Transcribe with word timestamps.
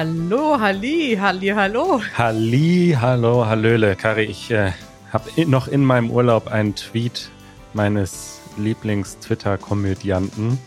Hallo, 0.00 0.56
Halli, 0.58 1.18
Halli, 1.20 1.48
hallo. 1.48 2.00
Halli, 2.16 2.96
hallo, 2.98 3.44
hallöle. 3.44 3.96
Kari, 3.96 4.24
ich 4.24 4.50
äh, 4.50 4.72
habe 5.12 5.46
noch 5.46 5.68
in 5.68 5.84
meinem 5.84 6.10
Urlaub 6.10 6.48
einen 6.48 6.74
Tweet 6.74 7.28
meines 7.74 8.40
Lieblings-Twitter-Komödianten 8.56 10.58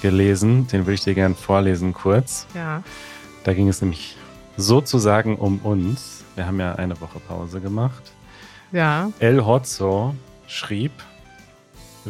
gelesen. 0.00 0.66
Den 0.68 0.86
will 0.86 0.94
ich 0.94 1.02
dir 1.02 1.12
gerne 1.12 1.34
vorlesen 1.34 1.92
kurz. 1.92 2.46
Ja. 2.54 2.82
Da 3.44 3.52
ging 3.52 3.68
es 3.68 3.82
nämlich 3.82 4.16
sozusagen 4.56 5.36
um 5.36 5.58
uns. 5.58 6.24
Wir 6.34 6.46
haben 6.46 6.58
ja 6.58 6.76
eine 6.76 6.98
Woche 7.02 7.20
Pause 7.20 7.60
gemacht. 7.60 8.12
Ja. 8.72 9.12
El 9.18 9.44
Hotzo 9.44 10.14
schrieb, 10.46 10.92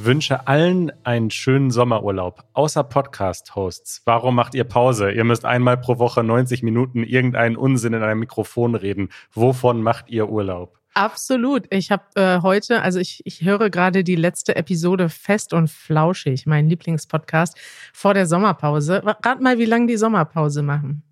wünsche 0.04 0.46
allen 0.46 0.92
einen 1.04 1.30
schönen 1.30 1.70
Sommerurlaub, 1.70 2.44
außer 2.52 2.84
Podcast-Hosts. 2.84 4.02
Warum 4.04 4.34
macht 4.34 4.54
ihr 4.54 4.64
Pause? 4.64 5.10
Ihr 5.12 5.24
müsst 5.24 5.44
einmal 5.44 5.76
pro 5.76 5.98
Woche 5.98 6.22
90 6.24 6.62
Minuten 6.62 7.02
irgendeinen 7.04 7.56
Unsinn 7.56 7.92
in 7.94 8.02
einem 8.02 8.20
Mikrofon 8.20 8.74
reden. 8.74 9.08
Wovon 9.32 9.82
macht 9.82 10.08
ihr 10.10 10.28
Urlaub? 10.28 10.78
Absolut. 10.94 11.66
Ich 11.70 11.90
habe 11.92 12.02
äh, 12.16 12.40
heute, 12.42 12.82
also 12.82 12.98
ich, 12.98 13.22
ich 13.24 13.42
höre 13.42 13.70
gerade 13.70 14.02
die 14.02 14.16
letzte 14.16 14.56
Episode 14.56 15.08
Fest 15.08 15.52
und 15.52 15.70
Flauschig, 15.70 16.46
mein 16.46 16.68
Lieblingspodcast, 16.68 17.56
vor 17.92 18.12
der 18.14 18.26
Sommerpause. 18.26 19.02
Rat 19.04 19.40
mal, 19.40 19.58
wie 19.58 19.66
lange 19.66 19.86
die 19.86 19.96
Sommerpause 19.96 20.62
machen. 20.62 21.02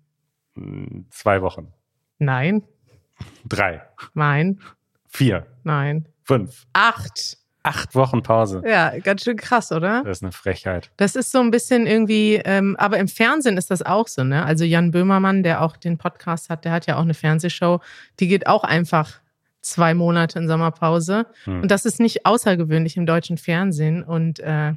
Hm, 0.55 1.05
Zwei 1.11 1.41
Wochen. 1.41 1.71
Nein, 2.17 2.63
Drei. 3.47 3.81
nein, 4.13 4.59
Vier. 5.07 5.45
nein. 5.63 6.07
Fünf. 6.23 6.67
Acht. 6.73 7.37
Acht 7.69 7.93
Wochen 7.93 8.23
Pause. 8.23 8.63
Ja, 8.65 8.97
ganz 8.97 9.23
schön 9.23 9.37
krass, 9.37 9.71
oder? 9.71 10.01
Das 10.03 10.17
ist 10.17 10.23
eine 10.23 10.31
Frechheit. 10.31 10.89
Das 10.97 11.15
ist 11.15 11.31
so 11.31 11.39
ein 11.39 11.51
bisschen 11.51 11.85
irgendwie, 11.85 12.41
ähm, 12.43 12.75
aber 12.79 12.97
im 12.97 13.07
Fernsehen 13.07 13.57
ist 13.57 13.69
das 13.69 13.83
auch 13.83 14.07
so, 14.07 14.23
ne? 14.23 14.43
Also 14.43 14.65
Jan 14.65 14.89
Böhmermann, 14.89 15.43
der 15.43 15.61
auch 15.61 15.77
den 15.77 15.99
Podcast 15.99 16.49
hat, 16.49 16.65
der 16.65 16.71
hat 16.71 16.87
ja 16.87 16.97
auch 16.97 17.03
eine 17.03 17.13
Fernsehshow, 17.13 17.79
die 18.19 18.27
geht 18.27 18.47
auch 18.47 18.63
einfach 18.63 19.19
zwei 19.61 19.93
Monate 19.93 20.39
in 20.39 20.47
Sommerpause. 20.47 21.27
Hm. 21.43 21.61
Und 21.61 21.69
das 21.69 21.85
ist 21.85 21.99
nicht 21.99 22.25
außergewöhnlich 22.25 22.97
im 22.97 23.05
deutschen 23.05 23.37
Fernsehen. 23.37 24.03
Und 24.03 24.39
äh, 24.39 24.73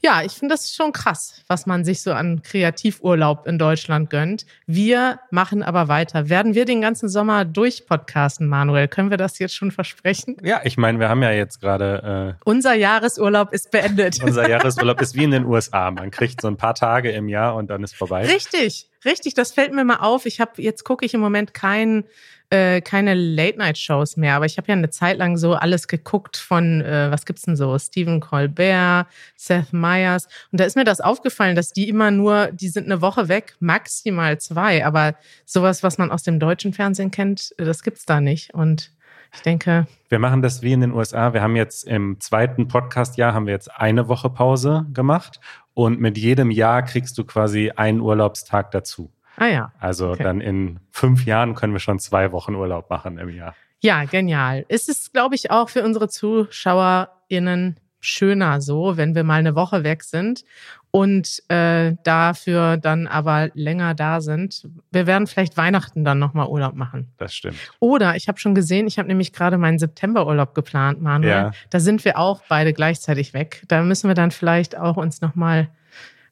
ja, 0.00 0.22
ich 0.22 0.32
finde 0.32 0.54
das 0.54 0.72
schon 0.74 0.92
krass, 0.92 1.42
was 1.48 1.66
man 1.66 1.84
sich 1.84 2.02
so 2.02 2.12
an 2.12 2.42
Kreativurlaub 2.42 3.46
in 3.46 3.58
Deutschland 3.58 4.10
gönnt. 4.10 4.46
Wir 4.66 5.20
machen 5.30 5.62
aber 5.62 5.88
weiter. 5.88 6.28
Werden 6.28 6.54
wir 6.54 6.64
den 6.64 6.80
ganzen 6.80 7.08
Sommer 7.08 7.44
durchpodcasten, 7.44 8.46
Manuel? 8.46 8.88
Können 8.88 9.10
wir 9.10 9.16
das 9.16 9.38
jetzt 9.38 9.54
schon 9.54 9.70
versprechen? 9.70 10.36
Ja, 10.42 10.60
ich 10.64 10.76
meine, 10.76 10.98
wir 11.00 11.08
haben 11.08 11.22
ja 11.22 11.32
jetzt 11.32 11.60
gerade 11.60 12.36
Unser 12.44 12.74
Jahresurlaub 12.74 13.52
ist 13.52 13.70
beendet. 13.70 14.20
äh, 14.20 14.24
unser 14.24 14.48
Jahresurlaub 14.50 15.00
ist 15.00 15.14
wie 15.14 15.24
in 15.24 15.30
den 15.30 15.44
USA. 15.44 15.90
Man 15.90 16.10
kriegt 16.10 16.40
so 16.40 16.48
ein 16.48 16.56
paar 16.56 16.74
Tage 16.74 17.10
im 17.10 17.28
Jahr 17.28 17.54
und 17.54 17.70
dann 17.70 17.82
ist 17.84 17.94
vorbei. 17.94 18.26
Richtig, 18.26 18.87
richtig. 19.04 19.34
Das 19.34 19.52
fällt 19.52 19.72
mir 19.72 19.84
mal 19.84 19.96
auf. 19.96 20.26
Ich 20.26 20.40
habe 20.40 20.60
jetzt 20.62 20.84
gucke 20.84 21.04
ich 21.04 21.14
im 21.14 21.20
Moment 21.20 21.54
kein, 21.54 22.04
äh, 22.50 22.80
keine 22.80 23.14
Late-Night-Shows 23.14 24.16
mehr, 24.16 24.34
aber 24.34 24.46
ich 24.46 24.56
habe 24.56 24.68
ja 24.68 24.74
eine 24.74 24.90
Zeit 24.90 25.18
lang 25.18 25.36
so 25.36 25.54
alles 25.54 25.88
geguckt 25.88 26.36
von, 26.36 26.80
äh, 26.80 27.10
was 27.10 27.26
gibt's 27.26 27.42
denn 27.42 27.56
so? 27.56 27.78
Stephen 27.78 28.20
Colbert, 28.20 29.06
Seth 29.36 29.72
Meyers. 29.72 30.26
Und 30.50 30.60
da 30.60 30.64
ist 30.64 30.76
mir 30.76 30.84
das 30.84 31.00
aufgefallen, 31.00 31.56
dass 31.56 31.72
die 31.72 31.88
immer 31.88 32.10
nur, 32.10 32.50
die 32.52 32.68
sind 32.68 32.86
eine 32.86 33.00
Woche 33.02 33.28
weg, 33.28 33.54
maximal 33.60 34.38
zwei. 34.38 34.84
Aber 34.84 35.14
sowas, 35.44 35.82
was 35.82 35.98
man 35.98 36.10
aus 36.10 36.22
dem 36.22 36.40
deutschen 36.40 36.72
Fernsehen 36.72 37.10
kennt, 37.10 37.54
das 37.58 37.82
gibt's 37.82 38.06
da 38.06 38.20
nicht. 38.20 38.54
Und 38.54 38.92
ich 39.34 39.42
denke, 39.42 39.86
Wir 40.08 40.18
machen 40.18 40.42
das 40.42 40.62
wie 40.62 40.72
in 40.72 40.80
den 40.80 40.92
USA. 40.92 41.32
Wir 41.34 41.42
haben 41.42 41.56
jetzt 41.56 41.84
im 41.86 42.18
zweiten 42.20 42.68
Podcast-Jahr 42.68 43.34
haben 43.34 43.46
wir 43.46 43.52
jetzt 43.52 43.70
eine 43.78 44.08
Woche 44.08 44.30
Pause 44.30 44.86
gemacht 44.92 45.40
und 45.74 46.00
mit 46.00 46.16
jedem 46.18 46.50
Jahr 46.50 46.82
kriegst 46.82 47.16
du 47.18 47.24
quasi 47.24 47.70
einen 47.76 48.00
Urlaubstag 48.00 48.70
dazu. 48.70 49.10
ah 49.36 49.46
ja. 49.46 49.72
Also 49.78 50.10
Okay. 50.10 50.22
dann 50.24 50.40
in 50.40 50.80
fünf 50.90 51.24
Jahren 51.26 51.54
können 51.54 51.72
wir 51.72 51.80
schon 51.80 51.98
zwei 51.98 52.32
Wochen 52.32 52.54
Urlaub 52.54 52.90
machen 52.90 53.18
im 53.18 53.28
Jahr. 53.28 53.54
Ja, 53.80 54.04
genial. 54.04 54.64
Es 54.68 54.88
ist, 54.88 55.12
glaube 55.12 55.36
ich, 55.36 55.50
auch 55.52 55.68
für 55.68 55.84
unsere 55.84 56.08
ZuschauerInnen 56.08 57.78
schöner 58.00 58.60
so, 58.60 58.96
wenn 58.96 59.14
wir 59.14 59.24
mal 59.24 59.40
eine 59.40 59.54
Woche 59.54 59.84
weg 59.84 60.02
sind 60.02 60.44
und 60.90 61.42
äh, 61.48 61.94
dafür 62.04 62.76
dann 62.76 63.06
aber 63.06 63.50
länger 63.54 63.94
da 63.94 64.20
sind. 64.20 64.68
Wir 64.90 65.06
werden 65.06 65.26
vielleicht 65.26 65.56
Weihnachten 65.56 66.04
dann 66.04 66.18
nochmal 66.18 66.48
Urlaub 66.48 66.74
machen. 66.74 67.12
Das 67.18 67.34
stimmt. 67.34 67.56
Oder 67.80 68.16
ich 68.16 68.28
habe 68.28 68.38
schon 68.38 68.54
gesehen, 68.54 68.86
ich 68.86 68.98
habe 68.98 69.08
nämlich 69.08 69.32
gerade 69.32 69.58
meinen 69.58 69.78
Septemberurlaub 69.78 70.54
geplant, 70.54 71.02
Manuel. 71.02 71.30
Ja. 71.30 71.50
Da 71.70 71.80
sind 71.80 72.04
wir 72.04 72.18
auch 72.18 72.42
beide 72.48 72.72
gleichzeitig 72.72 73.34
weg. 73.34 73.62
Da 73.68 73.82
müssen 73.82 74.08
wir 74.08 74.14
dann 74.14 74.30
vielleicht 74.30 74.76
auch 74.76 74.96
uns 74.96 75.20
nochmal 75.20 75.68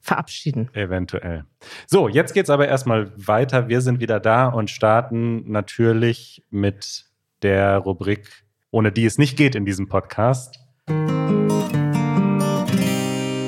verabschieden. 0.00 0.70
Eventuell. 0.72 1.44
So, 1.86 2.08
jetzt 2.08 2.32
geht's 2.32 2.48
aber 2.48 2.68
erstmal 2.68 3.10
weiter. 3.16 3.68
Wir 3.68 3.80
sind 3.80 4.00
wieder 4.00 4.20
da 4.20 4.46
und 4.46 4.70
starten 4.70 5.50
natürlich 5.50 6.44
mit 6.50 7.06
der 7.42 7.78
Rubrik, 7.78 8.44
ohne 8.70 8.92
die 8.92 9.04
es 9.04 9.18
nicht 9.18 9.36
geht 9.36 9.54
in 9.54 9.64
diesem 9.64 9.88
Podcast. 9.88 10.65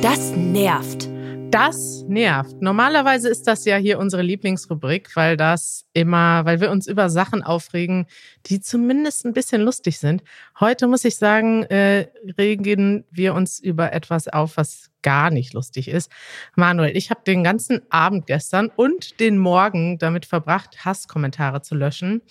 Das 0.02 0.32
nervt. 0.36 1.08
Das 1.50 2.04
nervt. 2.08 2.60
Normalerweise 2.60 3.28
ist 3.28 3.46
das 3.46 3.64
ja 3.64 3.76
hier 3.76 3.98
unsere 3.98 4.22
Lieblingsrubrik, 4.22 5.16
weil 5.16 5.36
das 5.36 5.86
immer, 5.92 6.44
weil 6.44 6.60
wir 6.60 6.70
uns 6.70 6.86
über 6.86 7.08
Sachen 7.08 7.42
aufregen, 7.42 8.06
die 8.46 8.60
zumindest 8.60 9.24
ein 9.24 9.32
bisschen 9.32 9.62
lustig 9.62 9.98
sind. 9.98 10.22
Heute 10.60 10.86
muss 10.88 11.04
ich 11.04 11.16
sagen, 11.16 11.62
äh, 11.64 12.08
regen 12.36 13.04
wir 13.10 13.34
uns 13.34 13.60
über 13.60 13.92
etwas 13.92 14.28
auf, 14.28 14.56
was 14.56 14.90
gar 15.02 15.30
nicht 15.30 15.54
lustig 15.54 15.88
ist. 15.88 16.10
Manuel, 16.54 16.96
ich 16.96 17.10
habe 17.10 17.20
den 17.26 17.44
ganzen 17.44 17.80
Abend 17.90 18.26
gestern 18.26 18.70
und 18.74 19.20
den 19.20 19.38
Morgen 19.38 19.98
damit 19.98 20.26
verbracht, 20.26 20.84
Hasskommentare 20.84 21.62
zu 21.62 21.74
löschen. 21.74 22.22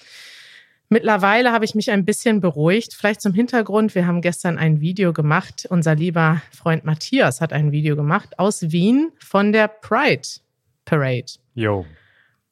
Mittlerweile 0.90 1.52
habe 1.52 1.66
ich 1.66 1.76
mich 1.76 1.92
ein 1.92 2.06
bisschen 2.06 2.40
beruhigt. 2.40 2.94
Vielleicht 2.94 3.22
zum 3.22 3.34
Hintergrund. 3.34 3.94
Wir 3.94 4.08
haben 4.08 4.22
gestern 4.22 4.58
ein 4.58 4.80
Video 4.80 5.12
gemacht. 5.12 5.68
Unser 5.70 5.96
lieber 5.96 6.42
Freund 6.52 6.86
Matthias 6.86 7.42
hat 7.42 7.52
ein 7.52 7.74
Video 7.74 7.98
gemacht 7.98 8.40
aus 8.40 8.72
Wien 8.72 9.12
von 9.20 9.52
der 9.52 9.68
Pride 9.68 10.28
Parade. 10.86 11.34
Jo. 11.56 11.86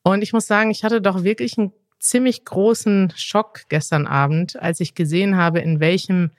Und 0.04 0.22
ich 0.22 0.34
muss 0.34 0.48
sagen, 0.48 0.70
ich 0.70 0.84
hatte 0.84 1.02
doch 1.02 1.24
wirklich 1.24 1.58
einen 1.58 1.72
ziemlich 2.00 2.44
großen 2.44 3.14
Schock 3.16 3.62
gestern 3.70 4.06
Abend, 4.06 4.62
als 4.62 4.82
ich 4.82 4.96
gesehen 4.96 5.38
habe, 5.38 5.60
in 5.60 5.80
welchem 5.80 6.32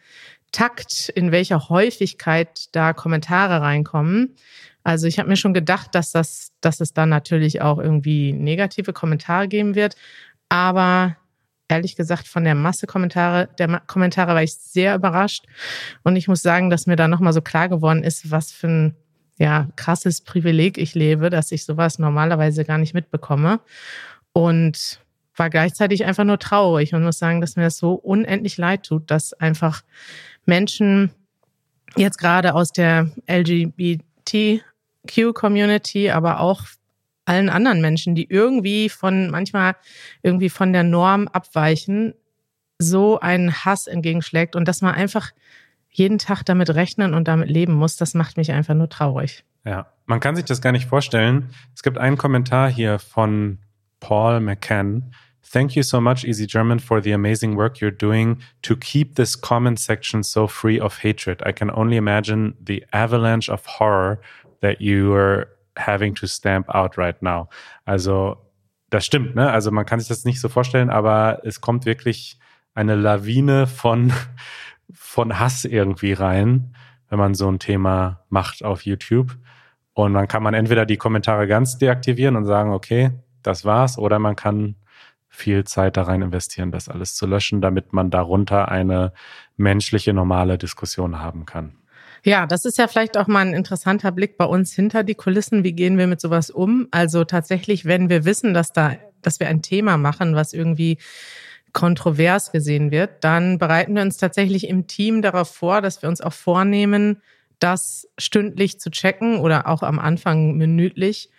Takt, 0.52 1.08
in 1.08 1.32
welcher 1.32 1.68
Häufigkeit 1.70 2.68
da 2.72 2.92
Kommentare 2.92 3.62
reinkommen. 3.62 4.36
Also 4.84 5.06
ich 5.06 5.18
habe 5.18 5.28
mir 5.28 5.36
schon 5.36 5.54
gedacht, 5.54 5.94
dass 5.94 6.12
das, 6.12 6.52
dass 6.60 6.80
es 6.80 6.92
dann 6.92 7.08
natürlich 7.08 7.62
auch 7.62 7.78
irgendwie 7.78 8.32
negative 8.32 8.92
Kommentare 8.92 9.48
geben 9.48 9.74
wird. 9.74 9.96
Aber 10.48 11.16
ehrlich 11.68 11.96
gesagt, 11.96 12.28
von 12.28 12.44
der 12.44 12.54
Masse 12.54 12.86
Kommentare, 12.86 13.48
der 13.58 13.68
Ma 13.68 13.80
Kommentare 13.80 14.34
war 14.34 14.42
ich 14.42 14.54
sehr 14.54 14.94
überrascht. 14.94 15.46
Und 16.02 16.16
ich 16.16 16.28
muss 16.28 16.42
sagen, 16.42 16.68
dass 16.70 16.86
mir 16.86 16.96
da 16.96 17.08
nochmal 17.08 17.32
so 17.32 17.40
klar 17.40 17.68
geworden 17.68 18.04
ist, 18.04 18.30
was 18.30 18.52
für 18.52 18.68
ein 18.68 18.96
ja, 19.38 19.68
krasses 19.76 20.22
Privileg 20.22 20.78
ich 20.78 20.94
lebe, 20.94 21.28
dass 21.30 21.52
ich 21.52 21.64
sowas 21.64 21.98
normalerweise 21.98 22.64
gar 22.64 22.78
nicht 22.78 22.94
mitbekomme. 22.94 23.60
Und 24.32 25.00
war 25.36 25.50
gleichzeitig 25.50 26.06
einfach 26.06 26.24
nur 26.24 26.38
traurig 26.38 26.94
und 26.94 27.04
muss 27.04 27.18
sagen, 27.18 27.42
dass 27.42 27.56
mir 27.56 27.64
das 27.64 27.78
so 27.78 27.94
unendlich 27.94 28.56
leid 28.56 28.84
tut, 28.84 29.10
dass 29.10 29.34
einfach 29.34 29.82
Menschen 30.46 31.10
jetzt 31.96 32.18
gerade 32.18 32.54
aus 32.54 32.72
der 32.72 33.10
LGBTQ-Community, 33.28 36.10
aber 36.10 36.40
auch 36.40 36.62
allen 37.26 37.50
anderen 37.50 37.80
Menschen, 37.80 38.14
die 38.14 38.28
irgendwie 38.30 38.88
von, 38.88 39.30
manchmal 39.30 39.76
irgendwie 40.22 40.48
von 40.48 40.72
der 40.72 40.84
Norm 40.84 41.28
abweichen, 41.28 42.14
so 42.78 43.20
einen 43.20 43.52
Hass 43.64 43.86
entgegenschlägt 43.86 44.56
und 44.56 44.66
dass 44.68 44.82
man 44.82 44.94
einfach 44.94 45.30
jeden 45.90 46.18
Tag 46.18 46.42
damit 46.44 46.74
rechnen 46.74 47.14
und 47.14 47.26
damit 47.26 47.48
leben 47.48 47.72
muss, 47.72 47.96
das 47.96 48.14
macht 48.14 48.36
mich 48.36 48.52
einfach 48.52 48.74
nur 48.74 48.88
traurig. 48.88 49.44
Ja, 49.64 49.92
man 50.04 50.20
kann 50.20 50.36
sich 50.36 50.44
das 50.44 50.60
gar 50.60 50.72
nicht 50.72 50.86
vorstellen. 50.86 51.50
Es 51.74 51.82
gibt 51.82 51.98
einen 51.98 52.16
Kommentar 52.16 52.70
hier 52.70 52.98
von 52.98 53.58
Paul 53.98 54.40
McCann. 54.40 55.12
Thank 55.52 55.74
you 55.74 55.82
so 55.82 56.00
much, 56.00 56.24
Easy 56.24 56.46
German, 56.46 56.80
for 56.80 57.02
the 57.02 57.12
amazing 57.12 57.56
work 57.56 57.78
you're 57.78 57.96
doing 57.96 58.38
to 58.62 58.76
keep 58.76 59.14
this 59.14 59.40
comment 59.40 59.78
section 59.80 60.22
so 60.22 60.46
free 60.46 60.80
of 60.80 61.02
hatred. 61.02 61.42
I 61.46 61.52
can 61.52 61.70
only 61.70 61.96
imagine 61.96 62.54
the 62.64 62.84
avalanche 62.92 63.48
of 63.48 63.64
horror 63.64 64.20
that 64.60 64.80
you 64.80 65.14
are 65.14 65.48
having 65.76 66.14
to 66.14 66.26
stamp 66.26 66.68
out 66.68 66.98
right 66.98 67.20
now. 67.22 67.48
Also, 67.84 68.36
das 68.90 69.04
stimmt, 69.04 69.34
ne? 69.34 69.50
Also, 69.50 69.70
man 69.70 69.86
kann 69.86 70.00
sich 70.00 70.08
das 70.08 70.24
nicht 70.24 70.40
so 70.40 70.48
vorstellen, 70.48 70.90
aber 70.90 71.40
es 71.44 71.60
kommt 71.60 71.86
wirklich 71.86 72.38
eine 72.74 72.94
Lawine 72.94 73.66
von, 73.66 74.12
von 74.92 75.38
Hass 75.38 75.64
irgendwie 75.64 76.12
rein, 76.12 76.74
wenn 77.08 77.18
man 77.18 77.34
so 77.34 77.50
ein 77.50 77.58
Thema 77.58 78.24
macht 78.28 78.64
auf 78.64 78.84
YouTube. 78.84 79.36
Und 79.92 80.14
dann 80.14 80.28
kann 80.28 80.42
man 80.42 80.54
entweder 80.54 80.84
die 80.84 80.98
Kommentare 80.98 81.46
ganz 81.46 81.78
deaktivieren 81.78 82.36
und 82.36 82.44
sagen, 82.44 82.72
okay, 82.72 83.12
das 83.42 83.64
war's, 83.64 83.96
oder 83.96 84.18
man 84.18 84.36
kann 84.36 84.76
viel 85.28 85.64
Zeit 85.64 85.96
da 85.96 86.02
rein 86.02 86.22
investieren, 86.22 86.72
das 86.72 86.88
alles 86.88 87.14
zu 87.14 87.26
löschen, 87.26 87.60
damit 87.60 87.92
man 87.92 88.10
darunter 88.10 88.68
eine 88.68 89.12
menschliche, 89.56 90.12
normale 90.12 90.58
Diskussion 90.58 91.18
haben 91.18 91.46
kann. 91.46 91.78
Ja, 92.26 92.44
das 92.44 92.64
ist 92.64 92.76
ja 92.76 92.88
vielleicht 92.88 93.16
auch 93.16 93.28
mal 93.28 93.46
ein 93.46 93.54
interessanter 93.54 94.10
Blick 94.10 94.36
bei 94.36 94.46
uns 94.46 94.72
hinter 94.72 95.04
die 95.04 95.14
Kulissen. 95.14 95.62
Wie 95.62 95.74
gehen 95.74 95.96
wir 95.96 96.08
mit 96.08 96.20
sowas 96.20 96.50
um? 96.50 96.88
Also 96.90 97.22
tatsächlich, 97.22 97.84
wenn 97.84 98.08
wir 98.08 98.24
wissen, 98.24 98.52
dass 98.52 98.72
da, 98.72 98.96
dass 99.22 99.38
wir 99.38 99.46
ein 99.46 99.62
Thema 99.62 99.96
machen, 99.96 100.34
was 100.34 100.52
irgendwie 100.52 100.98
kontrovers 101.72 102.50
gesehen 102.50 102.90
wird, 102.90 103.22
dann 103.22 103.58
bereiten 103.58 103.94
wir 103.94 104.02
uns 104.02 104.16
tatsächlich 104.16 104.68
im 104.68 104.88
Team 104.88 105.22
darauf 105.22 105.54
vor, 105.54 105.80
dass 105.80 106.02
wir 106.02 106.08
uns 106.08 106.20
auch 106.20 106.32
vornehmen, 106.32 107.22
das 107.60 108.08
stündlich 108.18 108.80
zu 108.80 108.90
checken 108.90 109.38
oder 109.38 109.68
auch 109.68 109.84
am 109.84 110.00
Anfang 110.00 110.56
minütlich. 110.56 111.30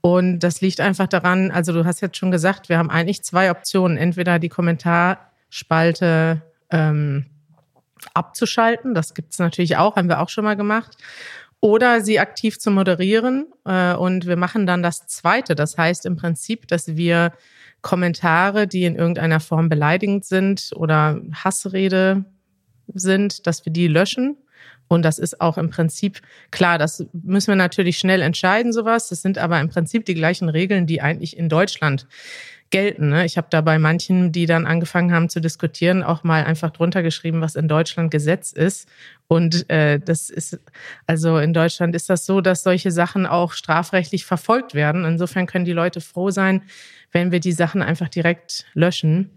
Und 0.00 0.38
das 0.38 0.60
liegt 0.60 0.80
einfach 0.80 1.08
daran, 1.08 1.50
also 1.50 1.72
du 1.72 1.84
hast 1.84 2.02
jetzt 2.02 2.18
schon 2.18 2.30
gesagt, 2.30 2.68
wir 2.68 2.78
haben 2.78 2.90
eigentlich 2.90 3.24
zwei 3.24 3.50
Optionen. 3.50 3.96
Entweder 3.96 4.38
die 4.38 4.48
Kommentarspalte 4.48 6.42
ähm, 6.70 7.26
abzuschalten, 8.14 8.94
das 8.94 9.14
gibt's 9.14 9.38
natürlich 9.38 9.76
auch, 9.76 9.96
haben 9.96 10.08
wir 10.08 10.20
auch 10.20 10.28
schon 10.28 10.44
mal 10.44 10.56
gemacht. 10.56 10.96
Oder 11.60 12.02
sie 12.02 12.20
aktiv 12.20 12.58
zu 12.58 12.70
moderieren. 12.70 13.46
Äh, 13.64 13.94
und 13.94 14.26
wir 14.26 14.36
machen 14.36 14.66
dann 14.66 14.82
das 14.82 15.06
Zweite. 15.06 15.54
Das 15.54 15.78
heißt 15.78 16.06
im 16.06 16.16
Prinzip, 16.16 16.68
dass 16.68 16.96
wir 16.96 17.32
Kommentare, 17.80 18.66
die 18.66 18.84
in 18.84 18.96
irgendeiner 18.96 19.40
Form 19.40 19.68
beleidigend 19.68 20.24
sind 20.24 20.70
oder 20.74 21.20
Hassrede 21.32 22.24
sind, 22.92 23.46
dass 23.46 23.64
wir 23.64 23.72
die 23.72 23.88
löschen 23.88 24.36
und 24.88 25.02
das 25.02 25.18
ist 25.18 25.40
auch 25.40 25.58
im 25.58 25.70
Prinzip 25.70 26.20
klar, 26.50 26.78
das 26.78 27.04
müssen 27.12 27.48
wir 27.48 27.56
natürlich 27.56 27.98
schnell 27.98 28.22
entscheiden, 28.22 28.72
sowas. 28.72 29.08
Das 29.08 29.22
sind 29.22 29.38
aber 29.38 29.60
im 29.60 29.68
Prinzip 29.68 30.04
die 30.04 30.14
gleichen 30.14 30.48
Regeln, 30.48 30.86
die 30.86 31.00
eigentlich 31.00 31.36
in 31.36 31.48
Deutschland 31.48 32.06
gelten. 32.70 33.10
Ne? 33.10 33.24
Ich 33.24 33.36
habe 33.36 33.46
da 33.50 33.60
bei 33.60 33.78
manchen, 33.78 34.32
die 34.32 34.46
dann 34.46 34.66
angefangen 34.66 35.12
haben 35.12 35.28
zu 35.28 35.40
diskutieren, 35.40 36.02
auch 36.02 36.24
mal 36.24 36.44
einfach 36.44 36.70
drunter 36.70 37.02
geschrieben, 37.02 37.40
was 37.40 37.54
in 37.54 37.68
Deutschland 37.68 38.10
Gesetz 38.10 38.52
ist. 38.52 38.88
Und 39.28 39.68
äh, 39.70 40.00
das 40.00 40.30
ist, 40.30 40.58
also 41.06 41.38
in 41.38 41.52
Deutschland 41.52 41.94
ist 41.94 42.10
das 42.10 42.26
so, 42.26 42.40
dass 42.40 42.62
solche 42.62 42.90
Sachen 42.90 43.26
auch 43.26 43.52
strafrechtlich 43.52 44.24
verfolgt 44.24 44.74
werden. 44.74 45.04
Insofern 45.04 45.46
können 45.46 45.64
die 45.64 45.72
Leute 45.72 46.00
froh 46.00 46.30
sein, 46.30 46.62
wenn 47.12 47.30
wir 47.30 47.40
die 47.40 47.52
Sachen 47.52 47.82
einfach 47.82 48.08
direkt 48.08 48.66
löschen. 48.74 49.30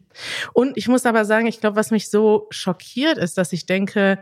Und 0.54 0.75
ich 0.75 0.88
muss 0.88 1.06
aber 1.06 1.24
sagen, 1.25 1.48
ich 1.48 1.62
glaube, 1.62 1.75
was 1.75 1.92
mich 1.92 2.10
so 2.10 2.48
schockiert 2.50 3.18
ist, 3.18 3.38
dass 3.38 3.54
ich 3.54 3.66
denke, 3.66 4.19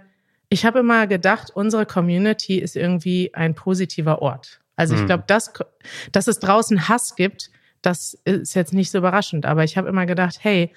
ich 0.50 0.66
habe 0.66 0.80
immer 0.80 1.08
gedacht, 1.08 1.52
unsere 1.54 1.86
Community 1.86 2.58
ist 2.58 2.76
irgendwie 2.76 3.34
ein 3.34 3.54
positiver 3.54 4.22
Ort. 4.22 4.60
Also 4.76 4.94
ich 4.94 5.02
hm. 5.02 5.08
glaube, 5.08 5.24
dass, 5.28 5.52
dass 6.12 6.28
es 6.28 6.40
draußen 6.40 6.88
Hass 6.88 7.16
gibt, 7.16 7.50
das 7.82 8.18
ist 8.26 8.54
jetzt 8.54 8.74
nicht 8.74 8.92
so 8.92 9.00
überraschend. 9.00 9.46
Aber 9.46 9.64
ich 9.64 9.78
habe 9.78 9.90
immer 9.90 10.06
gedacht, 10.06 10.38
hey, 10.42 10.74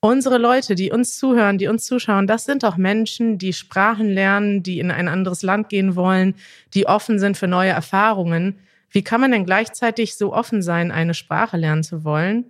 unsere 0.00 0.38
Leute, 0.38 0.74
die 0.74 0.90
uns 0.90 1.16
zuhören, 1.16 1.58
die 1.58 1.68
uns 1.68 1.84
zuschauen, 1.84 2.26
das 2.26 2.44
sind 2.44 2.62
doch 2.62 2.76
Menschen, 2.76 3.38
die 3.38 3.52
Sprachen 3.52 4.08
lernen, 4.08 4.62
die 4.62 4.78
in 4.78 4.90
ein 4.90 5.08
anderes 5.08 5.42
Land 5.42 5.68
gehen 5.68 5.96
wollen, 5.96 6.34
die 6.74 6.86
offen 6.86 7.18
sind 7.18 7.36
für 7.36 7.48
neue 7.48 7.70
Erfahrungen. 7.70 8.58
Wie 8.88 9.02
kann 9.02 9.20
man 9.20 9.32
denn 9.32 9.44
gleichzeitig 9.44 10.16
so 10.16 10.32
offen 10.32 10.62
sein, 10.62 10.90
eine 10.90 11.14
Sprache 11.14 11.56
lernen 11.56 11.82
zu 11.82 12.04
wollen 12.04 12.46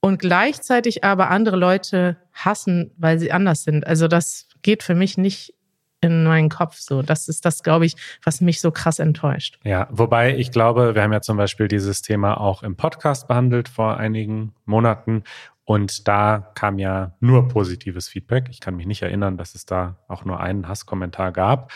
und 0.00 0.18
gleichzeitig 0.18 1.04
aber 1.04 1.30
andere 1.30 1.56
Leute 1.56 2.16
hassen, 2.32 2.90
weil 2.96 3.18
sie 3.18 3.32
anders 3.32 3.62
sind? 3.62 3.86
Also 3.86 4.08
das 4.08 4.48
geht 4.62 4.82
für 4.82 4.94
mich 4.94 5.16
nicht 5.16 5.54
in 6.00 6.24
meinen 6.24 6.48
Kopf. 6.48 6.76
So, 6.78 7.02
das 7.02 7.28
ist 7.28 7.44
das, 7.44 7.62
glaube 7.62 7.86
ich, 7.86 7.96
was 8.24 8.40
mich 8.40 8.60
so 8.60 8.70
krass 8.70 8.98
enttäuscht. 8.98 9.58
Ja, 9.64 9.88
wobei 9.90 10.36
ich 10.36 10.50
glaube, 10.50 10.94
wir 10.94 11.02
haben 11.02 11.12
ja 11.12 11.20
zum 11.20 11.36
Beispiel 11.36 11.68
dieses 11.68 12.02
Thema 12.02 12.40
auch 12.40 12.62
im 12.62 12.76
Podcast 12.76 13.28
behandelt 13.28 13.68
vor 13.68 13.96
einigen 13.98 14.54
Monaten. 14.64 15.24
Und 15.64 16.08
da 16.08 16.50
kam 16.54 16.78
ja 16.78 17.12
nur 17.20 17.48
positives 17.48 18.08
Feedback. 18.08 18.48
Ich 18.50 18.60
kann 18.60 18.76
mich 18.76 18.86
nicht 18.86 19.02
erinnern, 19.02 19.36
dass 19.36 19.54
es 19.54 19.66
da 19.66 19.98
auch 20.08 20.24
nur 20.24 20.40
einen 20.40 20.66
Hasskommentar 20.66 21.32
gab. 21.32 21.70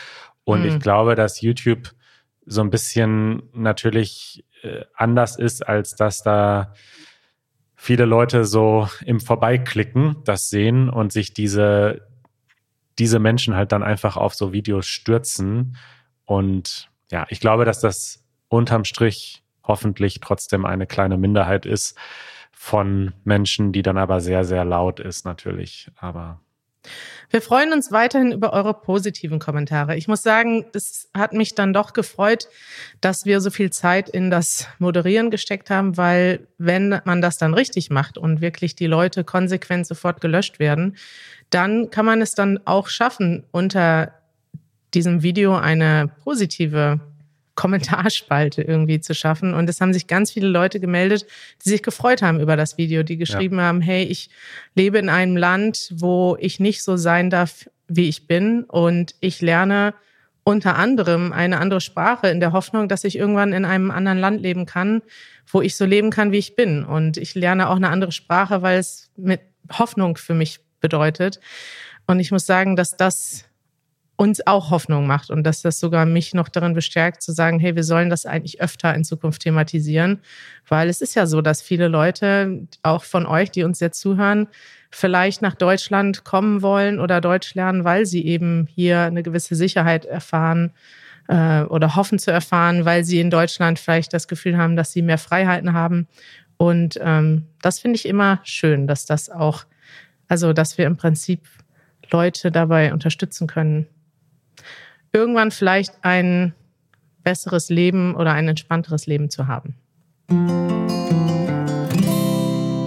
Und 0.45 0.63
mhm. 0.63 0.67
ich 0.67 0.81
glaube, 0.81 1.15
dass 1.15 1.41
YouTube 1.41 1.93
so 2.47 2.61
ein 2.61 2.71
bisschen 2.71 3.43
natürlich 3.53 4.45
äh, 4.63 4.85
anders 4.95 5.37
ist, 5.37 5.67
als 5.67 5.95
dass 5.95 6.23
da 6.23 6.75
viele 7.77 8.05
Leute 8.05 8.45
so 8.45 8.89
im 9.05 9.21
Vorbeiklicken 9.21 10.17
das 10.25 10.49
sehen 10.49 10.89
und 10.89 11.13
sich 11.13 11.35
diese 11.35 12.01
diese 12.99 13.19
Menschen 13.19 13.55
halt 13.57 13.73
dann 13.73 13.83
einfach 13.83 14.17
auf 14.17 14.35
so 14.35 14.53
Videos 14.53 14.87
stürzen. 14.87 15.77
Und 16.25 16.91
ja, 17.11 17.27
ich 17.29 17.41
glaube, 17.41 17.65
dass 17.65 17.81
das 17.81 18.25
unterm 18.49 18.85
Strich 18.85 19.43
hoffentlich 19.63 20.21
trotzdem 20.21 20.65
eine 20.65 20.87
kleine 20.87 21.17
Minderheit 21.17 21.67
ist 21.67 21.99
von 22.53 23.13
Menschen, 23.25 23.73
die 23.73 23.83
dann 23.83 23.99
aber 23.99 24.21
sehr, 24.21 24.45
sehr 24.45 24.65
laut 24.65 25.01
ist 25.01 25.25
natürlich. 25.25 25.91
Aber 25.97 26.41
wir 27.31 27.43
freuen 27.43 27.73
uns 27.73 27.91
weiterhin 27.91 28.33
über 28.33 28.53
eure 28.53 28.75
positiven 28.75 29.39
Kommentare. 29.39 29.97
Ich 29.97 30.07
muss 30.09 30.23
sagen, 30.23 30.67
es 30.73 31.09
hat 31.15 31.33
mich 31.33 31.55
dann 31.55 31.73
doch 31.73 31.93
gefreut, 31.93 32.49
dass 33.01 33.25
wir 33.25 33.41
so 33.41 33.51
viel 33.51 33.71
Zeit 33.71 34.09
in 34.09 34.31
das 34.31 34.69
Moderieren 34.79 35.31
gesteckt 35.31 35.71
haben, 35.71 35.97
weil 35.97 36.47
wenn 36.59 37.01
man 37.05 37.21
das 37.21 37.39
dann 37.39 37.55
richtig 37.55 37.91
macht 37.91 38.19
und 38.19 38.41
wirklich 38.41 38.77
die 38.77 38.87
Leute 38.87 39.25
konsequent 39.25 39.87
sofort 39.87 40.21
gelöscht 40.21 40.59
werden, 40.59 40.97
dann 41.51 41.91
kann 41.91 42.07
man 42.07 42.23
es 42.23 42.35
dann 42.35 42.61
auch 42.65 42.89
schaffen, 42.89 43.45
unter 43.51 44.13
diesem 44.95 45.23
Video 45.23 45.57
eine 45.57 46.11
positive 46.23 47.01
Kommentarspalte 47.55 48.63
irgendwie 48.63 49.01
zu 49.01 49.15
schaffen. 49.15 49.55
Und 49.55 49.69
es 49.69 49.81
haben 49.81 49.93
sich 49.93 50.07
ganz 50.07 50.33
viele 50.33 50.49
Leute 50.49 50.81
gemeldet, 50.81 51.27
die 51.65 51.71
sich 51.71 51.83
gefreut 51.83 52.23
haben 52.23 52.41
über 52.41 52.57
das 52.57 52.79
Video, 52.79 53.03
die 53.03 53.17
geschrieben 53.17 53.59
ja. 53.59 53.65
haben, 53.65 53.81
hey, 53.81 54.05
ich 54.05 54.31
lebe 54.75 54.99
in 54.99 55.09
einem 55.09 55.37
Land, 55.37 55.93
wo 55.95 56.37
ich 56.41 56.61
nicht 56.61 56.83
so 56.83 56.97
sein 56.97 57.31
darf, 57.31 57.69
wie 57.87 58.09
ich 58.09 58.27
bin. 58.27 58.65
Und 58.65 59.15
ich 59.21 59.41
lerne 59.41 59.95
unter 60.43 60.77
anderem 60.77 61.33
eine 61.33 61.59
andere 61.59 61.81
Sprache 61.81 62.29
in 62.29 62.41
der 62.41 62.53
Hoffnung, 62.53 62.89
dass 62.89 63.05
ich 63.05 63.17
irgendwann 63.17 63.53
in 63.53 63.65
einem 63.65 63.91
anderen 63.91 64.19
Land 64.19 64.43
leben 64.43 64.67
kann, 64.67 65.03
wo 65.47 65.63
ich 65.63 65.77
so 65.77 65.85
leben 65.85 66.11
kann, 66.11 66.33
wie 66.33 66.39
ich 66.39 66.57
bin. 66.57 66.85
Und 66.85 67.17
ich 67.17 67.35
lerne 67.35 67.69
auch 67.69 67.77
eine 67.77 67.89
andere 67.89 68.13
Sprache, 68.13 68.63
weil 68.63 68.79
es 68.79 69.11
mit 69.17 69.41
Hoffnung 69.73 70.17
für 70.17 70.35
mich 70.35 70.61
bedeutet. 70.81 71.41
Und 72.07 72.21
ich 72.21 72.31
muss 72.31 72.45
sagen, 72.45 72.77
dass 72.77 72.97
das 72.97 73.47
uns 74.17 74.47
auch 74.47 74.71
Hoffnung 74.71 75.07
macht 75.07 75.31
und 75.31 75.45
dass 75.45 75.63
das 75.63 75.81
sogar 75.81 76.07
mich 76.07 76.35
noch 76.35 76.49
darin 76.49 76.75
bestärkt 76.75 77.23
zu 77.23 77.33
sagen, 77.33 77.59
hey, 77.59 77.75
wir 77.75 77.83
sollen 77.83 78.11
das 78.11 78.27
eigentlich 78.27 78.61
öfter 78.61 78.95
in 78.95 79.05
Zukunft 79.05 79.43
thematisieren, 79.43 80.21
weil 80.69 80.89
es 80.89 81.01
ist 81.01 81.15
ja 81.15 81.27
so, 81.27 81.43
dass 81.43 81.63
viele 81.63 81.89
Leute, 81.89 82.67
auch 82.83 83.03
von 83.03 83.27
euch, 83.27 83.51
die 83.51 83.65
uns 83.65 83.81
jetzt 83.81 84.01
zuhören, 84.01 84.47
vielleicht 84.91 85.43
nach 85.43 85.55
Deutschland 85.55 86.23
kommen 86.23 86.63
wollen 86.63 87.01
oder 87.01 87.21
Deutsch 87.21 87.55
lernen, 87.55 87.85
weil 87.85 88.07
sie 88.07 88.25
eben 88.25 88.69
hier 88.73 89.01
eine 89.01 89.25
gewisse 89.25 89.57
Sicherheit 89.57 90.05
erfahren 90.05 90.73
äh, 91.27 91.63
oder 91.63 91.97
hoffen 91.97 92.21
zu 92.21 92.31
erfahren, 92.31 92.85
weil 92.85 93.05
sie 93.05 93.19
in 93.19 93.31
Deutschland 93.31 93.81
vielleicht 93.81 94.13
das 94.13 94.29
Gefühl 94.29 94.57
haben, 94.57 94.77
dass 94.77 94.93
sie 94.93 95.03
mehr 95.03 95.19
Freiheiten 95.19 95.73
haben. 95.73 96.07
Und 96.57 97.01
ähm, 97.03 97.47
das 97.63 97.81
finde 97.81 97.97
ich 97.97 98.07
immer 98.07 98.39
schön, 98.45 98.87
dass 98.87 99.07
das 99.07 99.29
auch 99.29 99.65
also, 100.29 100.53
dass 100.53 100.79
wir 100.79 100.87
im 100.87 100.97
Prinzip 100.97 101.43
Leute 102.11 102.51
dabei 102.51 102.93
unterstützen 102.93 103.47
können, 103.47 103.87
irgendwann 105.15 105.51
vielleicht 105.53 105.95
ein 106.03 106.55
besseres 107.23 107.71
Leben 107.71 108.15
oder 108.17 108.33
ein 108.33 108.49
entspannteres 108.49 109.07
Leben 109.07 109.31
zu 109.31 109.47
haben. 109.47 109.77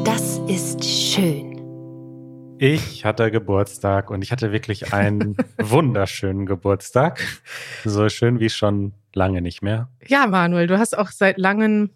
Das 0.04 0.40
ist 0.48 0.84
schön. 0.84 1.58
Ich 2.60 3.06
hatte 3.06 3.32
Geburtstag 3.32 4.10
und 4.10 4.24
ich 4.24 4.32
hatte 4.32 4.52
wirklich 4.52 4.94
einen 4.94 5.38
wunderschönen 5.62 6.46
Geburtstag. 6.46 7.24
So 7.86 8.10
schön 8.10 8.40
wie 8.40 8.50
schon 8.50 8.94
lange 9.14 9.42
nicht 9.42 9.62
mehr. 9.62 9.90
Ja, 10.08 10.28
Manuel, 10.28 10.68
du 10.68 10.78
hast 10.78 10.98
auch 10.98 11.10
seit 11.10 11.38
langem 11.38 11.92